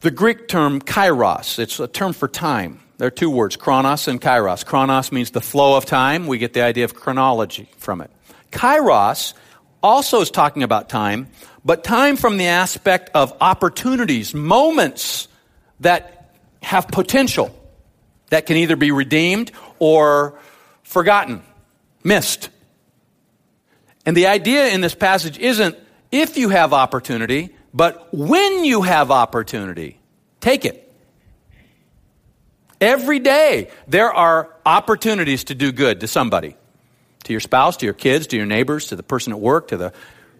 the 0.00 0.10
Greek 0.10 0.48
term 0.48 0.80
kairos. 0.80 1.58
It's 1.58 1.80
a 1.80 1.86
term 1.86 2.12
for 2.12 2.28
time. 2.28 2.80
There 2.98 3.08
are 3.08 3.10
two 3.10 3.30
words, 3.30 3.56
chronos 3.56 4.08
and 4.08 4.20
kairos. 4.20 4.64
Chronos 4.64 5.12
means 5.12 5.30
the 5.30 5.40
flow 5.40 5.76
of 5.76 5.84
time. 5.84 6.26
We 6.26 6.38
get 6.38 6.54
the 6.54 6.62
idea 6.62 6.84
of 6.84 6.94
chronology 6.94 7.68
from 7.76 8.00
it. 8.00 8.10
Kairos 8.50 9.34
also 9.82 10.20
is 10.20 10.30
talking 10.30 10.62
about 10.62 10.88
time, 10.88 11.28
but 11.64 11.84
time 11.84 12.16
from 12.16 12.36
the 12.36 12.46
aspect 12.46 13.10
of 13.14 13.36
opportunities, 13.40 14.34
moments 14.34 15.28
that 15.80 16.34
have 16.62 16.88
potential 16.88 17.54
that 18.30 18.46
can 18.46 18.56
either 18.56 18.76
be 18.76 18.90
redeemed 18.90 19.52
or 19.78 20.38
forgotten, 20.82 21.42
missed. 22.02 22.48
And 24.04 24.16
the 24.16 24.28
idea 24.28 24.68
in 24.68 24.80
this 24.80 24.94
passage 24.94 25.38
isn't 25.38 25.76
if 26.10 26.36
you 26.36 26.48
have 26.48 26.72
opportunity, 26.72 27.54
but 27.74 28.08
when 28.12 28.64
you 28.64 28.82
have 28.82 29.10
opportunity, 29.10 30.00
take 30.40 30.64
it. 30.64 30.82
Every 32.80 33.18
day, 33.18 33.70
there 33.88 34.12
are 34.12 34.54
opportunities 34.64 35.44
to 35.44 35.54
do 35.54 35.72
good 35.72 36.00
to 36.00 36.08
somebody 36.08 36.56
to 37.26 37.32
your 37.32 37.40
spouse, 37.40 37.76
to 37.78 37.86
your 37.86 37.94
kids, 37.94 38.26
to 38.28 38.36
your 38.36 38.46
neighbors, 38.46 38.88
to 38.88 38.96
the 38.96 39.02
person 39.02 39.32
at 39.32 39.38
work, 39.38 39.68
to 39.68 39.76
the 39.76 39.92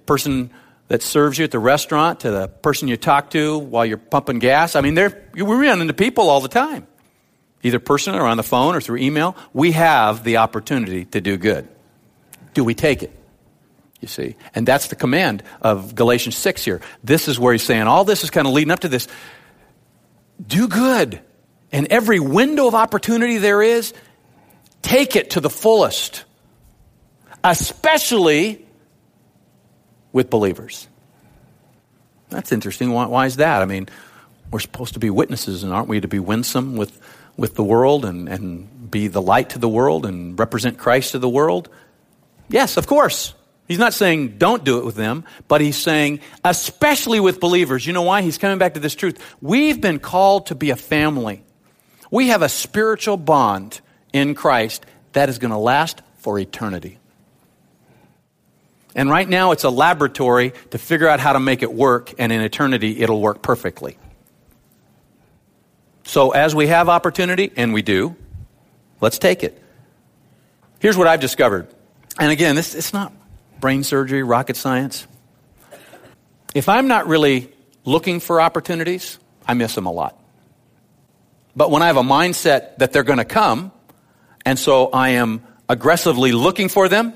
person 0.07 0.51
that 0.89 1.03
serves 1.03 1.37
you 1.39 1.45
at 1.45 1.51
the 1.51 1.59
restaurant, 1.59 2.21
to 2.21 2.31
the 2.31 2.49
person 2.49 2.89
you 2.89 2.97
talk 2.97 3.31
to 3.31 3.59
while 3.59 3.85
you're 3.85 3.99
pumping 3.99 4.39
gas. 4.39 4.77
I 4.77 4.81
mean, 4.81 4.95
we 4.95 5.43
run 5.43 5.81
into 5.81 5.95
people 5.95 6.31
all 6.31 6.41
the 6.41 6.49
time, 6.49 6.87
either 7.63 7.79
personally 7.79 8.19
or 8.19 8.27
on 8.27 8.37
the 8.37 8.43
phone 8.43 8.75
or 8.75 8.81
through 8.81 8.99
email. 8.99 9.37
We 9.53 9.73
have 9.73 10.25
the 10.25 10.39
opportunity 10.39 11.05
to 11.07 11.21
do 11.21 11.37
good. 11.37 11.69
Do 12.55 12.65
we 12.65 12.75
take 12.75 13.03
it? 13.03 13.13
You 14.01 14.09
see? 14.09 14.37
And 14.55 14.67
that's 14.67 14.89
the 14.89 14.95
command 14.95 15.43
of 15.61 15.95
Galatians 15.95 16.37
6 16.37 16.65
here. 16.65 16.81
This 17.03 17.27
is 17.29 17.39
where 17.39 17.53
he's 17.53 17.65
saying 17.65 17.83
all 17.83 18.05
this 18.05 18.23
is 18.23 18.31
kind 18.31 18.47
of 18.47 18.53
leading 18.53 18.71
up 18.71 18.81
to 18.81 18.89
this. 18.89 19.09
Do 20.47 20.69
good. 20.69 21.21
And 21.73 21.89
every 21.89 22.21
window 22.21 22.69
of 22.69 22.77
opportunity 22.77 23.39
there 23.39 23.61
is, 23.61 23.93
take 24.83 25.17
it 25.17 25.31
to 25.31 25.41
the 25.41 25.51
fullest, 25.51 26.26
especially 27.47 28.67
with 30.13 30.31
believers. 30.31 30.89
That's 32.29 32.51
interesting. 32.51 32.91
Why, 32.91 33.07
why, 33.07 33.27
is 33.27 33.37
that? 33.37 33.63
I 33.63 33.67
mean, 33.67 33.89
we're 34.51 34.59
supposed 34.59 34.95
to 34.95 34.99
be 34.99 35.11
witnesses, 35.11 35.63
and 35.63 35.73
aren't 35.73 35.89
we 35.89 36.01
to 36.01 36.09
be 36.09 36.19
winsome 36.19 36.77
with, 36.77 36.99
with 37.37 37.55
the 37.55 37.63
world 37.63 38.05
and, 38.05 38.29
and 38.29 38.91
be 38.91 39.07
the 39.07 39.23
light 39.23 39.51
to 39.51 39.59
the 39.59 39.69
world 39.69 40.05
and 40.07 40.39
represent 40.39 40.77
Christ 40.77 41.13
to 41.13 41.19
the 41.19 41.29
world? 41.29 41.69
Yes, 42.49 42.77
of 42.77 42.87
course. 42.87 43.35
He's 43.69 43.79
not 43.79 43.95
saying 43.95 44.39
don't 44.39 44.65
do 44.65 44.79
it 44.79 44.85
with 44.85 44.95
them, 44.95 45.25
but 45.49 45.61
he's 45.61 45.77
saying 45.77 46.21
especially 46.45 47.19
with 47.21 47.41
believers. 47.41 47.87
You 47.87 47.93
know 47.93 48.03
why? 48.03 48.23
He's 48.23 48.39
coming 48.39 48.59
back 48.59 48.75
to 48.75 48.81
this 48.81 48.95
truth. 48.95 49.19
We've 49.41 49.81
been 49.81 49.99
called 49.99 50.47
to 50.47 50.55
be 50.55 50.71
a 50.71 50.77
family. 50.77 51.43
We 52.11 52.29
have 52.29 52.43
a 52.43 52.49
spiritual 52.49 53.17
bond 53.17 53.81
in 54.13 54.35
Christ 54.35 54.87
that 55.13 55.29
is 55.29 55.39
going 55.39 55.51
to 55.51 55.59
last 55.59 56.03
for 56.19 56.39
eternity. 56.39 56.99
And 58.97 59.11
right 59.11 59.29
now 59.29 59.53
it's 59.53 59.65
a 59.65 59.71
laboratory 59.71 60.55
to 60.71 60.79
figure 60.79 61.07
out 61.07 61.21
how 61.21 61.35
to 61.35 61.41
make 61.41 61.63
it 61.63 61.73
work, 61.73 62.15
and 62.19 62.33
in 62.33 62.41
eternity 62.41 63.03
it'll 63.03 63.21
work 63.21 63.43
perfectly. 63.43 63.99
So 66.05 66.31
as 66.31 66.55
we 66.55 66.69
have 66.69 66.89
opportunity, 66.89 67.53
and 67.57 67.75
we 67.75 67.83
do, 67.83 68.17
let's 69.01 69.19
take 69.19 69.45
it. 69.45 69.63
Here's 70.79 70.97
what 70.97 71.09
I've 71.09 71.21
discovered. 71.21 71.69
And 72.19 72.33
again, 72.33 72.57
this 72.57 72.75
it's 72.75 72.95
not 72.95 73.13
brain 73.61 73.85
surgery, 73.85 74.23
rocket 74.23 74.57
science. 74.57 75.07
If 76.55 76.71
I'm 76.71 76.89
not 76.89 77.07
really 77.07 77.53
looking 77.85 78.19
for 78.19 78.41
opportunities, 78.41 79.19
I 79.47 79.53
miss 79.53 79.75
them 79.75 79.85
a 79.85 79.93
lot. 79.93 80.19
But 81.55 81.71
when 81.71 81.83
I 81.83 81.89
have 81.89 81.99
a 81.99 82.03
mindset 82.03 82.79
that 82.79 82.93
they're 82.93 83.03
going 83.03 83.19
to 83.19 83.27
come, 83.27 83.73
and 84.47 84.59
so 84.59 84.89
I 84.89 85.11
am 85.11 85.43
aggressively 85.69 86.33
looking 86.33 86.71
for 86.71 86.89
them, 86.89 87.13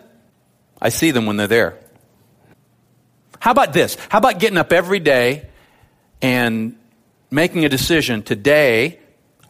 I 0.81 0.89
see 0.89 1.11
them 1.11 1.27
when 1.27 1.37
they're 1.37 1.47
there. 1.47 1.79
How 3.39 3.53
about 3.53 3.73
this? 3.73 3.97
How 4.09 4.19
about 4.19 4.39
getting 4.39 4.59
up 4.59 4.73
every 4.73 5.01
day 5.01 5.49
and 6.21 6.77
making 7.31 7.65
a 7.65 7.69
decision 7.69 8.23
today 8.23 9.01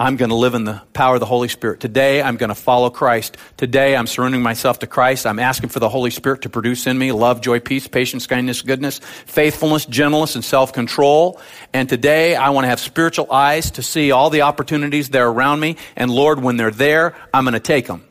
I'm 0.01 0.17
going 0.17 0.31
to 0.31 0.35
live 0.35 0.55
in 0.55 0.65
the 0.65 0.81
power 0.95 1.17
of 1.17 1.21
the 1.21 1.27
Holy 1.27 1.49
Spirit. 1.49 1.81
Today, 1.81 2.23
I'm 2.23 2.39
going 2.39 2.49
to 2.49 2.55
follow 2.55 2.89
Christ. 2.89 3.37
Today, 3.59 3.95
I'm 3.95 4.07
surrendering 4.07 4.43
myself 4.43 4.79
to 4.79 4.87
Christ. 4.87 5.27
I'm 5.27 5.39
asking 5.39 5.69
for 5.69 5.79
the 5.79 5.91
Holy 5.91 6.09
Spirit 6.09 6.41
to 6.43 6.49
produce 6.49 6.87
in 6.87 6.97
me 6.97 7.13
love, 7.13 7.43
joy, 7.43 7.61
peace, 7.61 7.87
patience, 7.87 8.27
kindness, 8.27 8.63
goodness, 8.63 9.01
faithfulness, 9.27 9.85
gentleness, 9.85 10.37
and 10.37 10.43
self 10.43 10.73
control. 10.73 11.39
And 11.75 11.87
today, 11.87 12.35
I 12.35 12.49
want 12.49 12.65
to 12.65 12.71
have 12.71 12.81
spiritual 12.81 13.31
eyes 13.31 13.73
to 13.73 13.83
see 13.83 14.11
all 14.11 14.31
the 14.31 14.41
opportunities 14.41 15.11
that 15.11 15.21
are 15.21 15.31
around 15.31 15.61
me. 15.61 15.77
And 15.97 16.11
Lord, 16.11 16.43
when 16.43 16.57
they're 16.57 16.71
there, 16.71 17.15
I'm 17.35 17.45
going 17.45 17.53
to 17.53 17.61
take 17.61 17.87
them. 17.87 18.03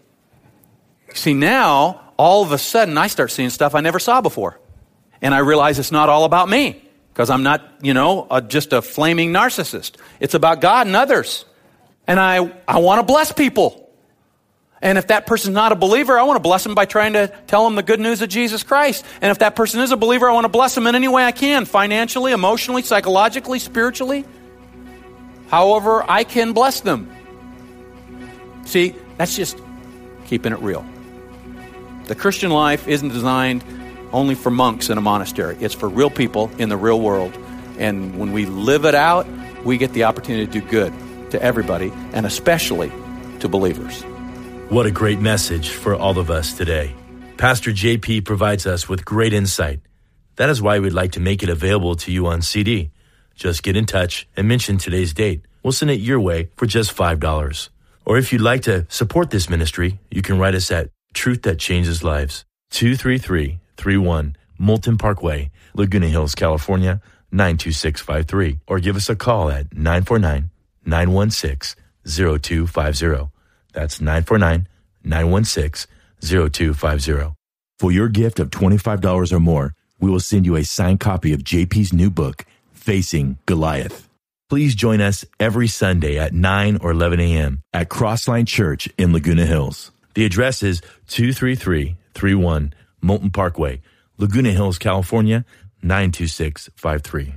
See, 1.15 1.33
now, 1.33 2.08
all 2.19 2.43
of 2.43 2.51
a 2.51 2.59
sudden, 2.59 2.99
I 2.99 3.07
start 3.07 3.31
seeing 3.31 3.49
stuff 3.49 3.73
I 3.73 3.81
never 3.81 3.97
saw 3.97 4.21
before. 4.21 4.59
And 5.21 5.33
I 5.33 5.39
realize 5.39 5.79
it's 5.79 5.91
not 5.91 6.09
all 6.09 6.25
about 6.25 6.49
me 6.49 6.83
because 7.13 7.31
I'm 7.31 7.43
not, 7.43 7.67
you 7.81 7.93
know, 7.93 8.27
a, 8.29 8.41
just 8.41 8.73
a 8.73 8.81
flaming 8.81 9.33
narcissist. 9.33 9.95
It's 10.19 10.35
about 10.35 10.61
God 10.61 10.85
and 10.85 10.95
others 10.95 11.45
and 12.09 12.19
I, 12.19 12.51
I 12.67 12.79
want 12.79 12.99
to 12.99 13.03
bless 13.03 13.31
people. 13.31 13.87
And 14.81 14.97
if 14.97 15.07
that 15.07 15.27
person's 15.27 15.53
not 15.53 15.71
a 15.71 15.75
believer, 15.75 16.17
I 16.17 16.23
want 16.23 16.37
to 16.37 16.41
bless 16.41 16.63
them 16.63 16.73
by 16.73 16.85
trying 16.85 17.13
to 17.13 17.27
tell 17.45 17.63
them 17.65 17.75
the 17.75 17.83
good 17.83 17.99
news 17.99 18.23
of 18.23 18.29
Jesus 18.29 18.63
Christ. 18.63 19.05
And 19.21 19.29
if 19.29 19.39
that 19.39 19.55
person 19.55 19.79
is 19.81 19.91
a 19.91 19.97
believer, 19.97 20.27
I 20.27 20.33
want 20.33 20.45
to 20.45 20.49
bless 20.49 20.73
them 20.73 20.87
in 20.87 20.95
any 20.95 21.07
way 21.07 21.23
I 21.23 21.31
can 21.31 21.65
financially, 21.65 22.31
emotionally, 22.31 22.81
psychologically, 22.81 23.59
spiritually. 23.59 24.25
However, 25.49 26.03
I 26.09 26.23
can 26.23 26.53
bless 26.53 26.79
them. 26.81 27.11
See, 28.65 28.95
that's 29.17 29.35
just 29.35 29.59
keeping 30.25 30.51
it 30.51 30.59
real. 30.61 30.83
The 32.09 32.15
Christian 32.15 32.49
life 32.49 32.87
isn't 32.87 33.09
designed 33.09 33.63
only 34.11 34.33
for 34.33 34.49
monks 34.49 34.89
in 34.89 34.97
a 34.97 35.01
monastery, 35.01 35.55
it's 35.59 35.75
for 35.75 35.87
real 35.87 36.09
people 36.09 36.49
in 36.57 36.69
the 36.69 36.75
real 36.75 36.99
world. 36.99 37.37
And 37.77 38.17
when 38.17 38.31
we 38.31 38.47
live 38.47 38.85
it 38.85 38.95
out, 38.95 39.27
we 39.63 39.77
get 39.77 39.93
the 39.93 40.05
opportunity 40.05 40.47
to 40.47 40.51
do 40.59 40.67
good 40.67 40.91
to 41.29 41.39
everybody, 41.39 41.93
and 42.13 42.25
especially 42.25 42.91
to 43.41 43.47
believers. 43.47 44.01
What 44.69 44.87
a 44.87 44.91
great 44.91 45.19
message 45.19 45.69
for 45.69 45.93
all 45.93 46.17
of 46.17 46.31
us 46.31 46.57
today. 46.57 46.95
Pastor 47.37 47.69
JP 47.69 48.25
provides 48.25 48.65
us 48.65 48.89
with 48.89 49.05
great 49.05 49.31
insight. 49.31 49.79
That 50.37 50.49
is 50.49 50.63
why 50.63 50.79
we'd 50.79 50.93
like 50.93 51.11
to 51.11 51.19
make 51.19 51.43
it 51.43 51.49
available 51.49 51.95
to 51.97 52.11
you 52.11 52.25
on 52.25 52.41
CD. 52.41 52.89
Just 53.35 53.61
get 53.61 53.77
in 53.77 53.85
touch 53.85 54.27
and 54.35 54.47
mention 54.47 54.79
today's 54.79 55.13
date. 55.13 55.45
We'll 55.61 55.73
send 55.73 55.91
it 55.91 55.99
your 55.99 56.19
way 56.19 56.49
for 56.55 56.65
just 56.65 56.97
$5. 56.97 57.69
Or 58.03 58.17
if 58.17 58.33
you'd 58.33 58.41
like 58.41 58.63
to 58.63 58.87
support 58.89 59.29
this 59.29 59.47
ministry, 59.47 59.99
you 60.09 60.23
can 60.23 60.39
write 60.39 60.55
us 60.55 60.71
at 60.71 60.89
Truth 61.13 61.43
That 61.43 61.59
Changes 61.59 62.03
Lives, 62.03 62.45
23331 62.71 64.35
Moulton 64.57 64.97
Parkway, 64.97 65.51
Laguna 65.73 66.07
Hills, 66.07 66.35
California, 66.35 67.01
92653. 67.31 68.59
Or 68.67 68.79
give 68.79 68.95
us 68.95 69.09
a 69.09 69.15
call 69.15 69.49
at 69.49 69.73
949 69.75 70.49
916 70.85 71.81
0250. 72.05 73.31
That's 73.73 74.01
949 74.01 74.67
916 75.03 75.87
0250. 76.21 77.35
For 77.79 77.91
your 77.91 78.09
gift 78.09 78.39
of 78.39 78.49
$25 78.49 79.31
or 79.31 79.39
more, 79.39 79.73
we 79.99 80.09
will 80.09 80.19
send 80.19 80.45
you 80.45 80.55
a 80.55 80.63
signed 80.63 80.99
copy 80.99 81.33
of 81.33 81.41
JP's 81.43 81.93
new 81.93 82.09
book, 82.09 82.45
Facing 82.73 83.37
Goliath. 83.45 84.07
Please 84.49 84.73
join 84.73 84.99
us 84.99 85.25
every 85.39 85.67
Sunday 85.67 86.17
at 86.17 86.33
9 86.33 86.79
or 86.81 86.91
11 86.91 87.19
a.m. 87.19 87.61
at 87.71 87.89
Crossline 87.89 88.47
Church 88.47 88.89
in 88.97 89.13
Laguna 89.13 89.45
Hills. 89.45 89.91
The 90.19 90.25
address 90.25 90.63
is 90.63 90.81
23331 91.07 92.73
Moulton 93.01 93.31
Parkway, 93.31 93.81
Laguna 94.17 94.51
Hills, 94.51 94.77
California, 94.77 95.45
92653. 95.81 97.35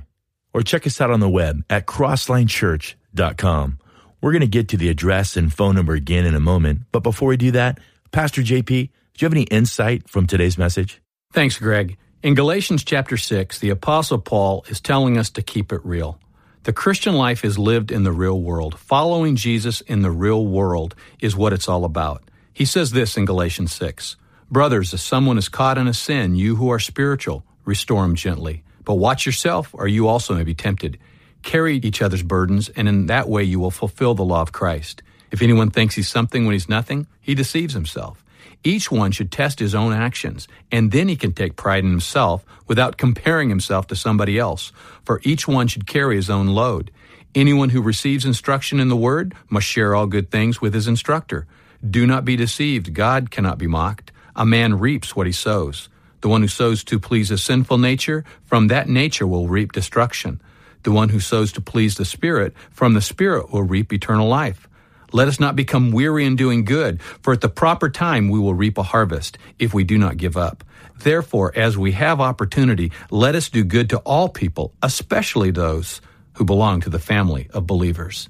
Or 0.53 0.63
check 0.63 0.85
us 0.85 0.99
out 0.99 1.09
on 1.09 1.21
the 1.21 1.29
web 1.29 1.63
at 1.69 1.85
crosslinechurch.com 1.85 3.37
com. 3.37 3.79
We're 4.19 4.33
going 4.33 4.41
to 4.41 4.47
get 4.47 4.67
to 4.67 4.75
the 4.75 4.89
address 4.89 5.37
and 5.37 5.53
phone 5.53 5.75
number 5.75 5.93
again 5.93 6.25
in 6.25 6.35
a 6.35 6.41
moment, 6.41 6.81
but 6.91 7.03
before 7.03 7.29
we 7.29 7.37
do 7.37 7.51
that, 7.51 7.79
Pastor 8.11 8.41
JP, 8.41 8.67
do 8.67 8.73
you 9.19 9.25
have 9.27 9.31
any 9.31 9.43
insight 9.43 10.09
from 10.09 10.27
today's 10.27 10.57
message? 10.57 11.01
Thanks, 11.31 11.57
Greg. 11.57 11.95
In 12.21 12.35
Galatians 12.35 12.83
chapter 12.83 13.15
6, 13.15 13.59
the 13.59 13.69
Apostle 13.69 14.19
Paul 14.19 14.65
is 14.67 14.81
telling 14.81 15.17
us 15.17 15.29
to 15.29 15.41
keep 15.41 15.71
it 15.71 15.79
real. 15.85 16.19
The 16.63 16.73
Christian 16.73 17.15
life 17.15 17.45
is 17.45 17.57
lived 17.57 17.93
in 17.93 18.03
the 18.03 18.11
real 18.11 18.41
world. 18.41 18.77
Following 18.77 19.37
Jesus 19.37 19.79
in 19.79 20.01
the 20.01 20.11
real 20.11 20.45
world 20.45 20.95
is 21.21 21.33
what 21.33 21.53
it's 21.53 21.69
all 21.69 21.85
about. 21.85 22.23
He 22.53 22.65
says 22.65 22.91
this 22.91 23.17
in 23.17 23.25
Galatians 23.25 23.73
6 23.73 24.15
Brothers, 24.51 24.93
if 24.93 24.99
someone 24.99 25.39
is 25.39 25.49
caught 25.49 25.79
in 25.79 25.87
a 25.87 25.93
sin, 25.93 26.35
you 26.35 26.57
who 26.57 26.69
are 26.69 26.79
spiritual, 26.79 27.43
restore 27.65 28.05
him 28.05 28.15
gently. 28.15 28.63
But 28.85 28.95
watch 28.95 29.25
yourself, 29.25 29.69
or 29.73 29.87
you 29.87 30.07
also 30.07 30.35
may 30.35 30.43
be 30.43 30.53
tempted. 30.53 30.99
Carry 31.41 31.77
each 31.77 32.01
other's 32.01 32.21
burdens, 32.21 32.69
and 32.69 32.87
in 32.87 33.07
that 33.07 33.27
way 33.27 33.43
you 33.43 33.59
will 33.59 33.71
fulfill 33.71 34.13
the 34.13 34.23
law 34.23 34.41
of 34.41 34.51
Christ. 34.51 35.01
If 35.31 35.41
anyone 35.41 35.71
thinks 35.71 35.95
he's 35.95 36.07
something 36.07 36.45
when 36.45 36.53
he's 36.53 36.69
nothing, 36.69 37.07
he 37.19 37.33
deceives 37.33 37.73
himself. 37.73 38.23
Each 38.63 38.91
one 38.91 39.11
should 39.11 39.31
test 39.31 39.59
his 39.59 39.73
own 39.73 39.91
actions, 39.91 40.47
and 40.71 40.91
then 40.91 41.07
he 41.07 41.15
can 41.15 41.33
take 41.33 41.55
pride 41.55 41.83
in 41.83 41.89
himself 41.89 42.45
without 42.67 42.97
comparing 42.97 43.49
himself 43.49 43.87
to 43.87 43.95
somebody 43.95 44.37
else, 44.37 44.71
for 45.03 45.19
each 45.23 45.47
one 45.47 45.67
should 45.67 45.87
carry 45.87 46.15
his 46.15 46.29
own 46.29 46.47
load. 46.47 46.91
Anyone 47.33 47.69
who 47.69 47.81
receives 47.81 48.25
instruction 48.25 48.79
in 48.79 48.89
the 48.89 48.95
word 48.95 49.33
must 49.49 49.65
share 49.65 49.95
all 49.95 50.05
good 50.05 50.29
things 50.29 50.61
with 50.61 50.75
his 50.75 50.87
instructor. 50.87 51.47
Do 51.87 52.07
not 52.07 52.23
be 52.23 52.35
deceived. 52.37 52.93
God 52.93 53.29
cannot 53.29 53.57
be 53.57 53.67
mocked. 53.67 54.11
A 54.35 54.45
man 54.45 54.79
reaps 54.79 55.15
what 55.15 55.27
he 55.27 55.33
sows. 55.33 55.89
The 56.21 56.29
one 56.29 56.41
who 56.41 56.47
sows 56.47 56.83
to 56.85 56.97
please 56.97 57.29
a 57.29 57.37
sinful 57.37 57.77
nature, 57.77 58.23
from 58.45 58.67
that 58.67 58.87
nature 58.87 59.27
will 59.27 59.49
reap 59.49 59.73
destruction. 59.73 60.41
The 60.83 60.91
one 60.91 61.09
who 61.09 61.19
sows 61.19 61.51
to 61.53 61.61
please 61.61 61.95
the 61.95 62.05
Spirit, 62.05 62.53
from 62.71 62.93
the 62.93 63.01
Spirit 63.01 63.51
will 63.51 63.63
reap 63.63 63.91
eternal 63.91 64.29
life. 64.29 64.69
Let 65.11 65.27
us 65.27 65.39
not 65.39 65.57
become 65.57 65.91
weary 65.91 66.25
in 66.25 66.37
doing 66.37 66.63
good, 66.63 67.01
for 67.01 67.33
at 67.33 67.41
the 67.41 67.49
proper 67.49 67.89
time 67.89 68.29
we 68.29 68.39
will 68.39 68.53
reap 68.53 68.77
a 68.77 68.83
harvest 68.83 69.37
if 69.59 69.73
we 69.73 69.83
do 69.83 69.97
not 69.97 70.17
give 70.17 70.37
up. 70.37 70.63
Therefore, 70.99 71.51
as 71.55 71.77
we 71.77 71.91
have 71.91 72.21
opportunity, 72.21 72.91
let 73.11 73.35
us 73.35 73.49
do 73.49 73.63
good 73.63 73.89
to 73.89 73.97
all 73.99 74.29
people, 74.29 74.73
especially 74.81 75.51
those 75.51 75.99
who 76.33 76.45
belong 76.45 76.79
to 76.81 76.89
the 76.89 76.97
family 76.97 77.49
of 77.53 77.67
believers. 77.67 78.29